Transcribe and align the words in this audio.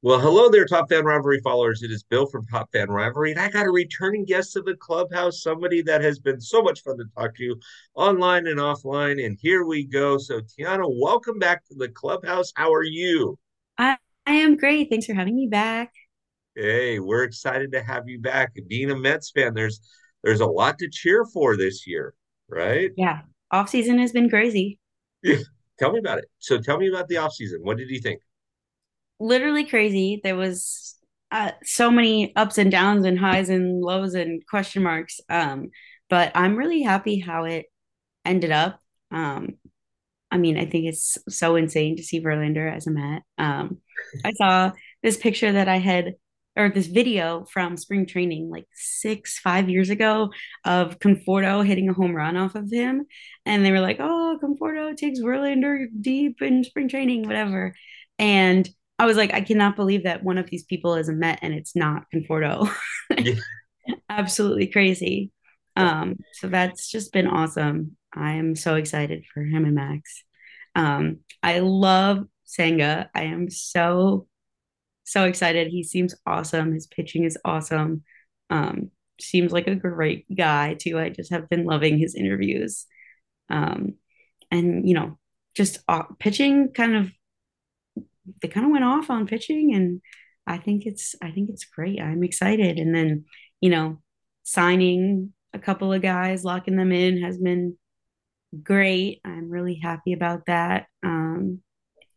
Well, 0.00 0.20
hello 0.20 0.48
there, 0.48 0.64
Top 0.64 0.88
Fan 0.88 1.04
Rivalry 1.04 1.40
followers. 1.42 1.82
It 1.82 1.90
is 1.90 2.04
Bill 2.04 2.24
from 2.24 2.46
Top 2.46 2.70
Fan 2.70 2.88
Rivalry, 2.88 3.32
and 3.32 3.40
I 3.40 3.50
got 3.50 3.66
a 3.66 3.70
returning 3.72 4.24
guest 4.24 4.56
of 4.56 4.64
the 4.64 4.76
clubhouse, 4.76 5.42
somebody 5.42 5.82
that 5.82 6.02
has 6.02 6.20
been 6.20 6.40
so 6.40 6.62
much 6.62 6.84
fun 6.84 6.98
to 6.98 7.04
talk 7.16 7.34
to 7.34 7.56
online 7.96 8.46
and 8.46 8.60
offline. 8.60 9.26
And 9.26 9.36
here 9.42 9.64
we 9.64 9.84
go. 9.84 10.16
So, 10.16 10.40
Tiana, 10.40 10.84
welcome 10.88 11.40
back 11.40 11.66
to 11.66 11.74
the 11.74 11.88
clubhouse. 11.88 12.52
How 12.54 12.72
are 12.72 12.84
you? 12.84 13.36
I, 13.76 13.96
I 14.24 14.34
am 14.34 14.56
great. 14.56 14.88
Thanks 14.88 15.06
for 15.06 15.14
having 15.14 15.34
me 15.34 15.48
back. 15.48 15.92
Hey, 16.54 17.00
we're 17.00 17.24
excited 17.24 17.72
to 17.72 17.82
have 17.82 18.08
you 18.08 18.20
back. 18.20 18.52
Being 18.68 18.92
a 18.92 18.96
Mets 18.96 19.32
fan, 19.32 19.52
there's 19.52 19.80
there's 20.22 20.40
a 20.40 20.46
lot 20.46 20.78
to 20.78 20.88
cheer 20.88 21.24
for 21.24 21.56
this 21.56 21.88
year, 21.88 22.14
right? 22.48 22.92
Yeah. 22.96 23.22
Off 23.50 23.68
season 23.68 23.98
has 23.98 24.12
been 24.12 24.30
crazy. 24.30 24.78
Yeah. 25.24 25.38
Tell 25.80 25.90
me 25.90 25.98
about 25.98 26.18
it. 26.18 26.26
So, 26.38 26.58
tell 26.58 26.76
me 26.76 26.88
about 26.88 27.06
the 27.06 27.14
offseason. 27.16 27.62
What 27.62 27.78
did 27.78 27.88
you 27.88 28.00
think? 28.00 28.20
Literally 29.20 29.64
crazy. 29.64 30.20
There 30.22 30.36
was 30.36 30.96
uh, 31.30 31.52
so 31.64 31.90
many 31.90 32.34
ups 32.36 32.58
and 32.58 32.70
downs 32.70 33.04
and 33.04 33.18
highs 33.18 33.48
and 33.48 33.80
lows 33.80 34.14
and 34.14 34.46
question 34.46 34.82
marks. 34.82 35.20
Um, 35.28 35.70
but 36.08 36.32
I'm 36.34 36.56
really 36.56 36.82
happy 36.82 37.18
how 37.18 37.44
it 37.44 37.66
ended 38.24 38.50
up. 38.50 38.80
Um, 39.10 39.54
I 40.30 40.38
mean, 40.38 40.58
I 40.58 40.66
think 40.66 40.86
it's 40.86 41.18
so 41.28 41.56
insane 41.56 41.96
to 41.96 42.02
see 42.02 42.20
Verlander 42.20 42.74
as 42.74 42.86
a 42.86 42.90
Met. 42.90 43.22
Um, 43.38 43.78
I 44.24 44.32
saw 44.32 44.72
this 45.02 45.16
picture 45.16 45.52
that 45.52 45.68
I 45.68 45.78
had, 45.78 46.14
or 46.54 46.68
this 46.70 46.86
video 46.86 47.46
from 47.50 47.76
spring 47.76 48.04
training 48.06 48.50
like 48.50 48.66
six, 48.72 49.38
five 49.38 49.68
years 49.68 49.90
ago 49.90 50.30
of 50.64 50.98
Conforto 50.98 51.64
hitting 51.64 51.88
a 51.88 51.94
home 51.94 52.14
run 52.14 52.36
off 52.36 52.54
of 52.54 52.70
him. 52.70 53.06
And 53.46 53.64
they 53.64 53.70
were 53.70 53.80
like, 53.80 53.98
oh, 54.00 54.38
Conforto 54.42 54.96
takes 54.96 55.20
Verlander 55.20 55.86
deep 56.00 56.42
in 56.42 56.64
spring 56.64 56.88
training, 56.88 57.26
whatever. 57.26 57.74
And 58.18 58.68
I 58.98 59.06
was 59.06 59.16
like, 59.16 59.32
I 59.32 59.40
cannot 59.40 59.76
believe 59.76 60.04
that 60.04 60.24
one 60.24 60.38
of 60.38 60.50
these 60.50 60.64
people 60.64 60.94
is 60.96 61.08
a 61.08 61.12
Met 61.12 61.38
and 61.42 61.54
it's 61.54 61.76
not 61.76 62.04
Conforto. 62.12 62.70
Yeah. 63.16 63.34
Absolutely 64.08 64.66
crazy. 64.66 65.30
Um, 65.76 66.16
so 66.34 66.48
that's 66.48 66.90
just 66.90 67.12
been 67.12 67.26
awesome. 67.28 67.96
I 68.14 68.32
am 68.34 68.56
so 68.56 68.74
excited 68.74 69.24
for 69.32 69.42
him 69.42 69.64
and 69.64 69.74
Max. 69.74 70.24
Um, 70.74 71.20
I 71.42 71.60
love 71.60 72.24
Senga. 72.44 73.10
I 73.14 73.24
am 73.24 73.50
so 73.50 74.26
so 75.04 75.24
excited. 75.24 75.68
He 75.68 75.84
seems 75.84 76.14
awesome. 76.26 76.72
His 76.72 76.86
pitching 76.86 77.24
is 77.24 77.38
awesome. 77.44 78.02
Um, 78.50 78.90
seems 79.20 79.52
like 79.52 79.66
a 79.66 79.74
great 79.74 80.26
guy 80.34 80.74
too. 80.74 80.98
I 80.98 81.08
just 81.08 81.30
have 81.30 81.48
been 81.48 81.64
loving 81.64 81.98
his 81.98 82.14
interviews. 82.14 82.86
Um, 83.48 83.94
and 84.50 84.86
you 84.86 84.94
know, 84.94 85.18
just 85.54 85.78
uh, 85.88 86.04
pitching 86.18 86.72
kind 86.72 86.94
of 86.94 87.10
they 88.40 88.48
kind 88.48 88.66
of 88.66 88.72
went 88.72 88.84
off 88.84 89.10
on 89.10 89.26
pitching 89.26 89.74
and 89.74 90.00
I 90.46 90.58
think 90.58 90.86
it's 90.86 91.14
I 91.22 91.30
think 91.30 91.50
it's 91.50 91.66
great. 91.66 92.00
I'm 92.00 92.24
excited. 92.24 92.78
And 92.78 92.94
then, 92.94 93.26
you 93.60 93.70
know, 93.70 94.00
signing 94.44 95.32
a 95.52 95.58
couple 95.58 95.92
of 95.92 96.02
guys, 96.02 96.44
locking 96.44 96.76
them 96.76 96.90
in 96.90 97.22
has 97.22 97.38
been 97.38 97.76
great. 98.62 99.20
I'm 99.24 99.50
really 99.50 99.78
happy 99.82 100.14
about 100.14 100.46
that. 100.46 100.86
Um, 101.04 101.60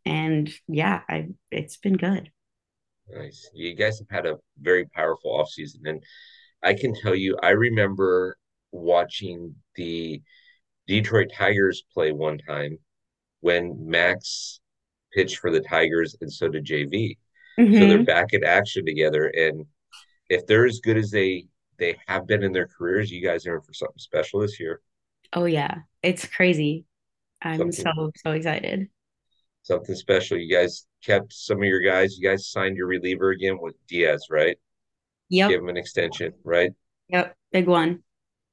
and 0.06 0.50
yeah, 0.68 1.02
I 1.10 1.28
it's 1.52 1.78
been 1.78 1.98
good. 1.98 2.32
Nice. 3.10 3.50
You 3.54 3.76
guys 3.76 4.00
have 4.00 4.10
had 4.10 4.26
a 4.26 4.38
very 4.60 4.86
powerful 4.86 5.38
offseason. 5.38 5.82
And 5.86 6.02
I 6.64 6.74
can 6.74 6.96
tell 6.96 7.16
you, 7.16 7.38
I 7.44 7.50
remember 7.50 8.38
watching 8.72 9.56
the 9.76 10.22
Detroit 10.88 11.32
Tigers 11.36 11.84
play 11.94 12.14
one 12.14 12.38
time 12.38 12.78
when 13.42 13.76
Max 13.86 14.62
pitched 15.14 15.40
for 15.40 15.52
the 15.52 15.62
Tigers 15.62 16.16
and 16.22 16.32
so 16.32 16.48
did 16.50 16.66
JV. 16.66 17.18
So 17.72 17.86
they're 17.86 17.98
hmm 17.98 18.04
back 18.04 18.34
in 18.34 18.44
action 18.44 18.86
together. 18.86 19.28
And 19.28 19.66
if 20.30 20.48
they're 20.48 20.66
as 20.68 20.82
good 20.82 20.98
as 20.98 21.12
they 21.12 21.48
they 21.78 21.98
have 22.08 22.28
been 22.28 22.44
in 22.44 22.54
their 22.54 22.68
careers, 22.68 23.12
you 23.12 23.22
guys 23.24 23.48
are 23.48 23.56
in 23.58 23.62
for 23.64 23.74
something 23.74 24.00
special 24.00 24.42
this 24.42 24.60
year. 24.60 24.82
Oh 25.34 25.46
yeah, 25.46 25.80
it's 26.04 26.26
crazy. 26.28 26.86
I'm 27.42 27.72
Something 27.72 27.74
so 27.74 28.12
so 28.18 28.32
excited. 28.34 28.90
something 29.64 29.96
special. 29.96 30.38
You 30.38 30.54
guys 30.54 30.86
kept 31.04 31.34
some 31.34 31.60
of 31.60 31.64
your 31.66 31.82
guys. 31.82 32.18
You 32.18 32.28
guys 32.30 32.50
signed 32.50 32.78
your 32.78 32.88
reliever 32.88 33.32
again 33.32 33.58
with 33.60 33.76
Diaz, 33.88 34.26
right? 34.30 34.58
Yep. 35.30 35.52
Give 35.52 35.62
him 35.62 35.70
an 35.70 35.78
extension, 35.78 36.34
right? 36.44 36.72
yep, 37.10 37.36
big 37.52 37.68
one. 37.68 38.04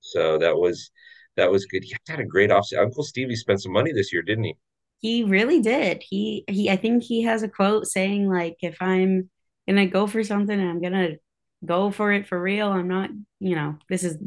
So 0.00 0.38
that 0.38 0.56
was 0.56 0.90
that 1.36 1.50
was 1.52 1.66
good. 1.66 1.84
He 1.84 1.94
had 2.08 2.18
a 2.20 2.24
great 2.24 2.50
offseason. 2.50 2.82
Uncle 2.82 3.04
Stevie 3.04 3.36
spent 3.36 3.62
some 3.62 3.72
money 3.72 3.92
this 3.92 4.12
year, 4.12 4.22
didn't 4.22 4.44
he? 4.44 4.56
He 5.00 5.24
really 5.24 5.60
did. 5.60 6.02
He 6.08 6.44
he 6.48 6.70
I 6.70 6.76
think 6.76 7.02
he 7.04 7.22
has 7.22 7.42
a 7.42 7.48
quote 7.48 7.86
saying 7.86 8.28
like 8.28 8.56
if 8.62 8.76
I'm 8.80 9.30
gonna 9.68 9.86
go 9.86 10.06
for 10.06 10.24
something, 10.24 10.58
I'm 10.60 10.80
gonna 10.80 11.16
go 11.64 11.90
for 11.90 12.12
it 12.12 12.26
for 12.26 12.40
real. 12.40 12.68
I'm 12.68 12.88
not, 12.88 13.10
you 13.40 13.54
know, 13.56 13.76
this 13.88 14.04
is 14.04 14.18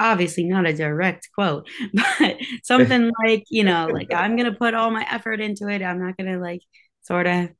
obviously 0.00 0.44
not 0.44 0.66
a 0.66 0.74
direct 0.74 1.28
quote, 1.34 1.68
but 1.94 2.36
something 2.62 3.10
like, 3.24 3.44
you 3.50 3.64
know, 3.64 3.88
like 3.92 4.12
I'm 4.12 4.36
gonna 4.36 4.54
put 4.54 4.74
all 4.74 4.90
my 4.90 5.06
effort 5.10 5.40
into 5.40 5.68
it. 5.68 5.82
I'm 5.82 6.00
not 6.04 6.16
gonna 6.16 6.38
like 6.38 6.62
sort 7.02 7.26
of 7.26 7.50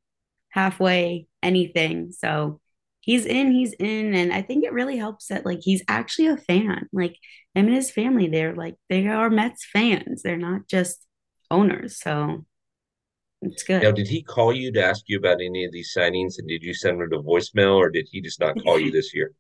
halfway 0.51 1.27
anything. 1.43 2.13
So 2.13 2.61
he's 3.01 3.25
in, 3.27 3.53
he's 3.53 3.73
in. 3.75 4.15
And 4.15 4.33
I 4.33 4.43
think 4.43 4.65
it 4.65 4.73
really 4.73 4.97
helps 4.97 5.29
that 5.29 5.47
like 5.47 5.61
he's 5.63 5.83
actually 5.89 6.29
a 6.29 6.37
fan. 6.37 6.89
Like 6.93 7.17
him 7.55 7.67
and 7.67 7.75
his 7.75 7.91
family, 7.91 8.29
they're 8.29 8.55
like 8.55 8.75
they 8.89 9.07
are 9.09 9.31
Mets 9.31 9.67
fans. 9.73 10.23
They're 10.23 10.37
not 10.37 10.67
just 10.69 11.07
owners. 11.51 11.99
So 12.01 12.45
it's 13.43 13.63
good. 13.63 13.83
Now, 13.83 13.91
did 13.93 14.07
he 14.09 14.23
call 14.23 14.53
you 14.55 14.71
to 14.73 14.85
ask 14.85 15.09
you 15.09 15.19
about 15.19 15.41
any 15.41 15.65
of 15.65 15.73
these 15.73 15.93
signings, 15.97 16.39
and 16.39 16.47
did 16.49 16.63
you 16.63 16.75
send 16.75 17.01
him 17.01 17.11
to 17.11 17.19
voicemail, 17.19 17.77
or 17.77 17.91
did 17.91 18.09
he 18.11 18.21
just 18.21 18.41
not 18.41 18.59
call 18.59 18.79
you 18.81 18.91
this 18.93 19.15
year? 19.15 19.35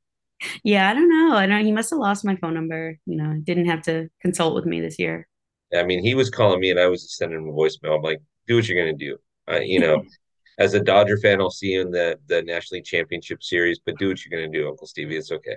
Yeah, 0.63 0.89
I 0.91 0.95
don't 0.95 1.09
know. 1.09 1.35
I 1.37 1.47
don't 1.47 1.59
know 1.59 1.65
he 1.65 1.73
must 1.73 1.91
have 1.91 1.99
lost 1.99 2.25
my 2.25 2.37
phone 2.37 2.55
number. 2.55 2.99
You 3.07 3.17
know, 3.17 3.35
didn't 3.43 3.67
have 3.67 3.83
to 3.83 4.09
consult 4.21 4.55
with 4.55 4.67
me 4.67 4.81
this 4.81 4.99
year. 4.99 5.27
I 5.75 5.83
mean, 5.83 6.03
he 6.03 6.15
was 6.15 6.31
calling 6.31 6.61
me, 6.61 6.71
and 6.71 6.81
I 6.81 6.87
was 6.87 7.15
sending 7.17 7.39
him 7.39 7.49
a 7.49 7.53
voicemail. 7.53 7.97
I'm 7.97 8.03
like, 8.03 8.21
do 8.47 8.57
what 8.57 8.67
you're 8.69 8.83
gonna 8.83 8.97
do. 8.97 9.19
Uh, 9.51 9.61
you 9.61 9.81
know, 9.81 10.03
as 10.59 10.75
a 10.75 10.81
Dodger 10.81 11.19
fan, 11.19 11.41
I'll 11.41 11.51
see 11.51 11.69
you 11.69 11.83
in 11.83 11.91
the 11.91 12.19
the 12.27 12.43
National 12.43 12.77
League 12.79 12.85
Championship 12.87 13.43
Series, 13.43 13.79
but 13.85 13.99
do 13.99 14.09
what 14.09 14.25
you're 14.25 14.39
gonna 14.41 14.53
do, 14.53 14.69
Uncle 14.69 14.87
Stevie. 14.87 15.17
It's 15.17 15.33
okay. 15.33 15.57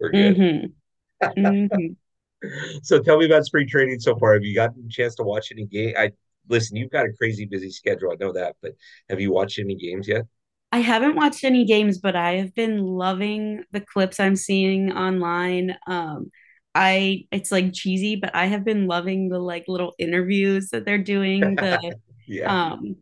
We're 0.00 0.12
good. 0.14 0.40
hmm 0.40 0.66
hmm 1.36 1.96
So 2.82 3.00
tell 3.00 3.18
me 3.18 3.26
about 3.26 3.44
spring 3.46 3.68
training 3.68 4.00
so 4.00 4.16
far. 4.18 4.34
Have 4.34 4.44
you 4.44 4.54
gotten 4.54 4.84
a 4.86 4.88
chance 4.88 5.14
to 5.16 5.22
watch 5.22 5.52
any 5.52 5.66
game? 5.66 5.94
I 5.96 6.12
listen, 6.48 6.76
you've 6.76 6.90
got 6.90 7.06
a 7.06 7.12
crazy 7.12 7.46
busy 7.46 7.70
schedule. 7.70 8.12
I 8.12 8.16
know 8.24 8.32
that, 8.32 8.56
but 8.62 8.72
have 9.10 9.20
you 9.20 9.32
watched 9.32 9.58
any 9.58 9.74
games 9.76 10.08
yet? 10.08 10.26
I 10.70 10.78
haven't 10.78 11.16
watched 11.16 11.44
any 11.44 11.64
games, 11.66 11.98
but 11.98 12.16
I 12.16 12.36
have 12.36 12.54
been 12.54 12.78
loving 12.78 13.64
the 13.72 13.80
clips 13.80 14.18
I'm 14.18 14.36
seeing 14.36 14.90
online. 14.92 15.76
Um, 15.86 16.30
I 16.74 17.24
it's 17.30 17.52
like 17.52 17.74
cheesy, 17.74 18.16
but 18.16 18.34
I 18.34 18.46
have 18.46 18.64
been 18.64 18.86
loving 18.86 19.28
the 19.28 19.38
like 19.38 19.64
little 19.68 19.94
interviews 19.98 20.70
that 20.70 20.84
they're 20.86 20.96
doing, 20.98 21.58
the 21.58 21.78
Yeah. 22.26 22.52
um 22.52 22.96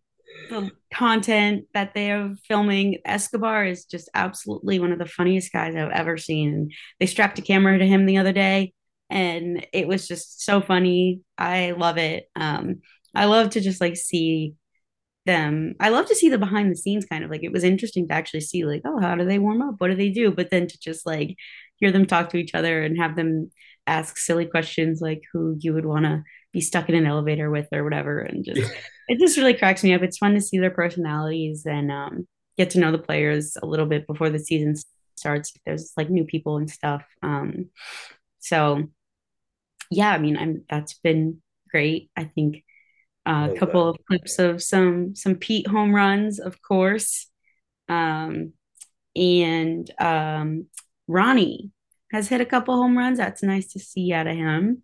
the 0.49 0.71
content 0.95 1.67
that 1.75 1.95
they're 1.95 2.35
filming. 2.49 2.99
Escobar 3.07 3.65
is 3.67 3.85
just 3.87 4.09
absolutely 4.15 4.81
one 4.81 4.93
of 4.93 4.99
the 4.99 5.07
funniest 5.07 5.53
guys 5.53 5.77
I've 5.77 5.91
ever 5.93 6.17
seen. 6.19 6.71
They 7.01 7.07
strapped 7.07 7.39
a 7.39 7.43
camera 7.43 7.79
to 7.79 7.87
him 7.87 8.07
the 8.07 8.19
other 8.19 8.33
day, 8.33 8.75
and 9.11 9.67
it 9.73 9.89
was 9.89 10.09
just 10.09 10.43
so 10.45 10.61
funny. 10.61 11.21
I 11.39 11.73
love 11.73 11.99
it. 11.99 12.29
Um, 12.37 12.81
I 13.15 13.27
love 13.27 13.51
to 13.51 13.61
just 13.61 13.81
like 13.81 13.97
see 13.97 14.55
them. 15.27 15.75
I 15.81 15.91
love 15.91 16.07
to 16.07 16.15
see 16.15 16.29
the 16.29 16.39
behind 16.39 16.71
the 16.71 16.77
scenes 16.77 17.07
kind 17.07 17.25
of 17.25 17.31
like 17.31 17.43
it 17.43 17.53
was 17.53 17.65
interesting 17.65 18.09
to 18.09 18.15
actually 18.15 18.41
see 18.41 18.65
like, 18.65 18.83
oh, 18.85 18.99
how 19.01 19.15
do 19.15 19.25
they 19.25 19.39
warm 19.39 19.63
up? 19.63 19.77
What 19.79 19.89
do 19.89 19.97
they 19.97 20.11
do? 20.11 20.31
But 20.31 20.51
then 20.51 20.67
to 20.67 20.79
just 20.79 21.07
like 21.07 21.37
hear 21.77 21.91
them 21.91 22.07
talk 22.07 22.31
to 22.31 22.37
each 22.37 22.55
other 22.55 22.83
and 22.83 22.99
have 22.99 23.17
them 23.17 23.51
ask 23.87 24.19
silly 24.19 24.47
questions 24.47 25.01
like 25.01 25.23
who 25.33 25.57
you 25.59 25.75
would 25.75 25.87
want 25.87 26.05
to 26.05 26.23
be 26.53 26.61
stuck 26.61 26.89
in 26.89 26.95
an 26.95 27.07
elevator 27.07 27.51
with 27.51 27.69
or 27.73 27.85
whatever 27.85 28.21
and 28.21 28.45
just 28.45 28.73
it 29.09 29.19
just 29.19 29.37
really 29.37 29.55
cracks 29.55 29.83
me 29.83 29.95
up. 29.95 30.03
It's 30.03 30.19
fun 30.19 30.35
to 30.35 30.41
see 30.41 30.59
their 30.59 30.71
personalities 30.71 31.67
and 31.67 31.91
um, 31.91 32.29
get 32.57 32.71
to 32.71 32.81
know 32.81 32.93
the 32.93 32.99
players 32.99 33.57
a 33.63 33.67
little 33.67 33.87
bit 33.87 34.07
before 34.07 34.31
the 34.31 34.39
season 34.39 34.75
starts. 35.17 35.53
There's 35.67 35.93
like 35.97 36.11
new 36.11 36.25
people 36.25 36.57
and 36.57 36.71
stuff. 36.71 37.05
Um, 37.23 37.71
so 38.39 38.85
yeah, 39.91 40.11
I 40.11 40.19
mean, 40.19 40.37
I'm 40.37 40.65
that's 40.69 40.95
been 40.95 41.43
great. 41.71 42.11
I 42.17 42.25
think 42.25 42.65
uh, 43.31 43.47
a 43.47 43.49
love 43.49 43.51
that. 43.51 43.59
couple 43.59 43.89
of 43.89 43.97
clips 44.07 44.39
of 44.39 44.63
some 44.63 45.15
some 45.15 45.37
Pete 45.37 45.67
home 45.67 45.95
runs, 45.95 46.41
of 46.41 46.61
course. 46.63 47.29
Um, 47.89 48.53
and 49.17 49.91
um, 50.01 50.67
Ronnie 51.09 51.71
has 52.13 52.29
hit 52.29 52.41
a 52.41 52.47
couple 52.47 52.77
home 52.77 52.97
runs. 52.97 53.19
That's 53.19 53.43
nice 53.43 53.73
to 53.73 53.79
see 53.79 54.13
out 54.13 54.27
of 54.27 54.37
him. 54.37 54.83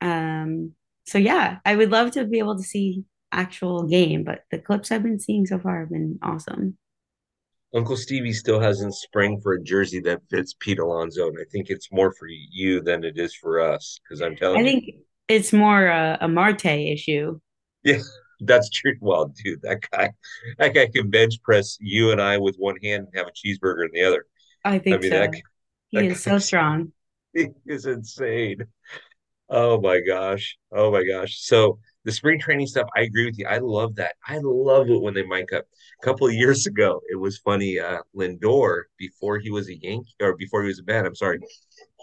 Um, 0.00 0.72
so 1.06 1.18
yeah, 1.18 1.58
I 1.64 1.76
would 1.76 1.90
love 1.90 2.12
to 2.12 2.24
be 2.24 2.38
able 2.38 2.56
to 2.56 2.62
see 2.62 3.04
actual 3.30 3.84
game, 3.84 4.24
but 4.24 4.40
the 4.50 4.58
clips 4.58 4.90
I've 4.90 5.02
been 5.02 5.18
seeing 5.18 5.46
so 5.46 5.58
far 5.58 5.80
have 5.80 5.90
been 5.90 6.18
awesome. 6.22 6.76
Uncle 7.74 7.96
Stevie 7.96 8.34
still 8.34 8.60
hasn't 8.60 8.94
sprang 8.94 9.40
for 9.40 9.54
a 9.54 9.62
jersey 9.62 10.00
that 10.00 10.20
fits 10.30 10.54
Pete 10.60 10.78
Alonso, 10.78 11.28
and 11.28 11.38
I 11.40 11.44
think 11.50 11.70
it's 11.70 11.90
more 11.90 12.12
for 12.12 12.28
you 12.28 12.82
than 12.82 13.02
it 13.02 13.18
is 13.18 13.34
for 13.34 13.60
us. 13.60 13.98
Because 14.02 14.20
I'm 14.20 14.32
I 14.32 14.34
telling 14.34 14.58
you, 14.58 14.62
I 14.62 14.70
think 14.70 14.84
it's 15.28 15.52
more 15.52 15.86
a, 15.86 16.18
a 16.20 16.28
Marte 16.28 16.66
issue. 16.66 17.40
yeah, 17.84 17.98
That's 18.40 18.68
true. 18.70 18.94
Well, 19.00 19.32
dude, 19.42 19.62
that 19.62 19.80
guy, 19.90 20.10
that 20.58 20.74
guy 20.74 20.88
can 20.94 21.10
bench 21.10 21.34
press 21.42 21.76
you 21.80 22.10
and 22.10 22.20
I 22.20 22.38
with 22.38 22.56
one 22.58 22.76
hand 22.82 23.06
and 23.06 23.16
have 23.16 23.28
a 23.28 23.32
cheeseburger 23.32 23.84
in 23.84 23.90
the 23.92 24.04
other. 24.04 24.26
I 24.64 24.78
I 24.90 24.98
think 24.98 24.98
mean, 24.98 25.12
that 25.14 25.30
so. 25.30 25.42
He 25.90 25.98
that 25.98 26.06
is 26.06 26.22
so 26.22 26.38
strong. 26.38 26.92
he 27.34 27.48
is 27.66 27.86
insane. 27.86 28.64
Oh 29.50 29.80
my 29.80 30.00
gosh. 30.00 30.56
Oh 30.72 30.90
my 30.92 31.04
gosh. 31.04 31.38
So 31.40 31.78
the 32.04 32.12
spring 32.12 32.40
training 32.40 32.66
stuff, 32.66 32.88
I 32.96 33.02
agree 33.02 33.26
with 33.26 33.38
you. 33.38 33.46
I 33.46 33.58
love 33.58 33.96
that. 33.96 34.14
I 34.26 34.40
love 34.42 34.90
it 34.90 35.00
when 35.00 35.14
they 35.14 35.24
mic 35.24 35.52
up. 35.52 35.64
A 36.02 36.06
couple 36.06 36.26
of 36.26 36.34
years 36.34 36.66
ago, 36.66 37.00
it 37.10 37.16
was 37.16 37.38
funny. 37.38 37.78
Uh, 37.80 37.98
Lindor, 38.16 38.84
before 38.98 39.38
he 39.38 39.50
was 39.50 39.68
a 39.68 39.76
Yankee 39.76 40.14
or 40.20 40.36
before 40.36 40.62
he 40.62 40.68
was 40.68 40.80
a 40.80 40.84
man, 40.84 41.06
I'm 41.06 41.14
sorry, 41.16 41.40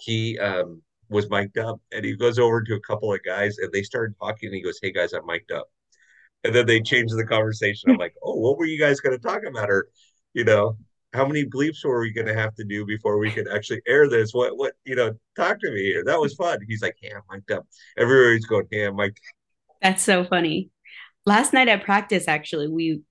he 0.03 0.39
um 0.39 0.81
was 1.09 1.29
mic'd 1.29 1.57
up 1.57 1.81
and 1.91 2.05
he 2.05 2.15
goes 2.15 2.39
over 2.39 2.61
to 2.63 2.75
a 2.75 2.79
couple 2.81 3.13
of 3.13 3.19
guys 3.23 3.57
and 3.57 3.71
they 3.71 3.83
started 3.83 4.15
talking 4.19 4.47
and 4.47 4.55
he 4.55 4.61
goes, 4.61 4.79
Hey 4.81 4.91
guys, 4.91 5.13
I'm 5.13 5.25
mic'd 5.25 5.51
up. 5.51 5.67
And 6.43 6.55
then 6.55 6.65
they 6.65 6.81
changed 6.81 7.17
the 7.17 7.25
conversation. 7.25 7.89
I'm 7.89 7.97
like, 7.97 8.13
Oh, 8.23 8.35
what 8.35 8.57
were 8.57 8.65
you 8.65 8.79
guys 8.79 8.99
gonna 8.99 9.17
talk 9.17 9.41
about? 9.45 9.69
Or, 9.69 9.87
you 10.33 10.43
know, 10.43 10.77
how 11.13 11.25
many 11.25 11.45
bleeps 11.45 11.83
were 11.83 11.99
we 11.99 12.13
gonna 12.13 12.33
have 12.33 12.53
to 12.55 12.63
do 12.63 12.85
before 12.85 13.17
we 13.17 13.31
could 13.31 13.47
actually 13.47 13.81
air 13.87 14.07
this? 14.07 14.33
What 14.33 14.57
what 14.57 14.73
you 14.85 14.95
know, 14.95 15.13
talk 15.35 15.59
to 15.61 15.71
me 15.71 15.81
here. 15.81 16.03
That 16.03 16.19
was 16.19 16.35
fun. 16.35 16.59
He's 16.67 16.81
like, 16.81 16.95
Yeah, 17.01 17.15
I'm 17.15 17.37
mic'd 17.37 17.51
up. 17.51 17.67
Everybody's 17.97 18.45
going, 18.45 18.67
Yeah, 18.71 18.87
I'm 18.89 18.95
mic'd 18.95 19.19
That's 19.81 20.03
so 20.03 20.23
funny. 20.23 20.69
Last 21.25 21.53
night 21.53 21.67
at 21.67 21.83
practice, 21.83 22.27
actually, 22.27 22.69
we 22.69 23.01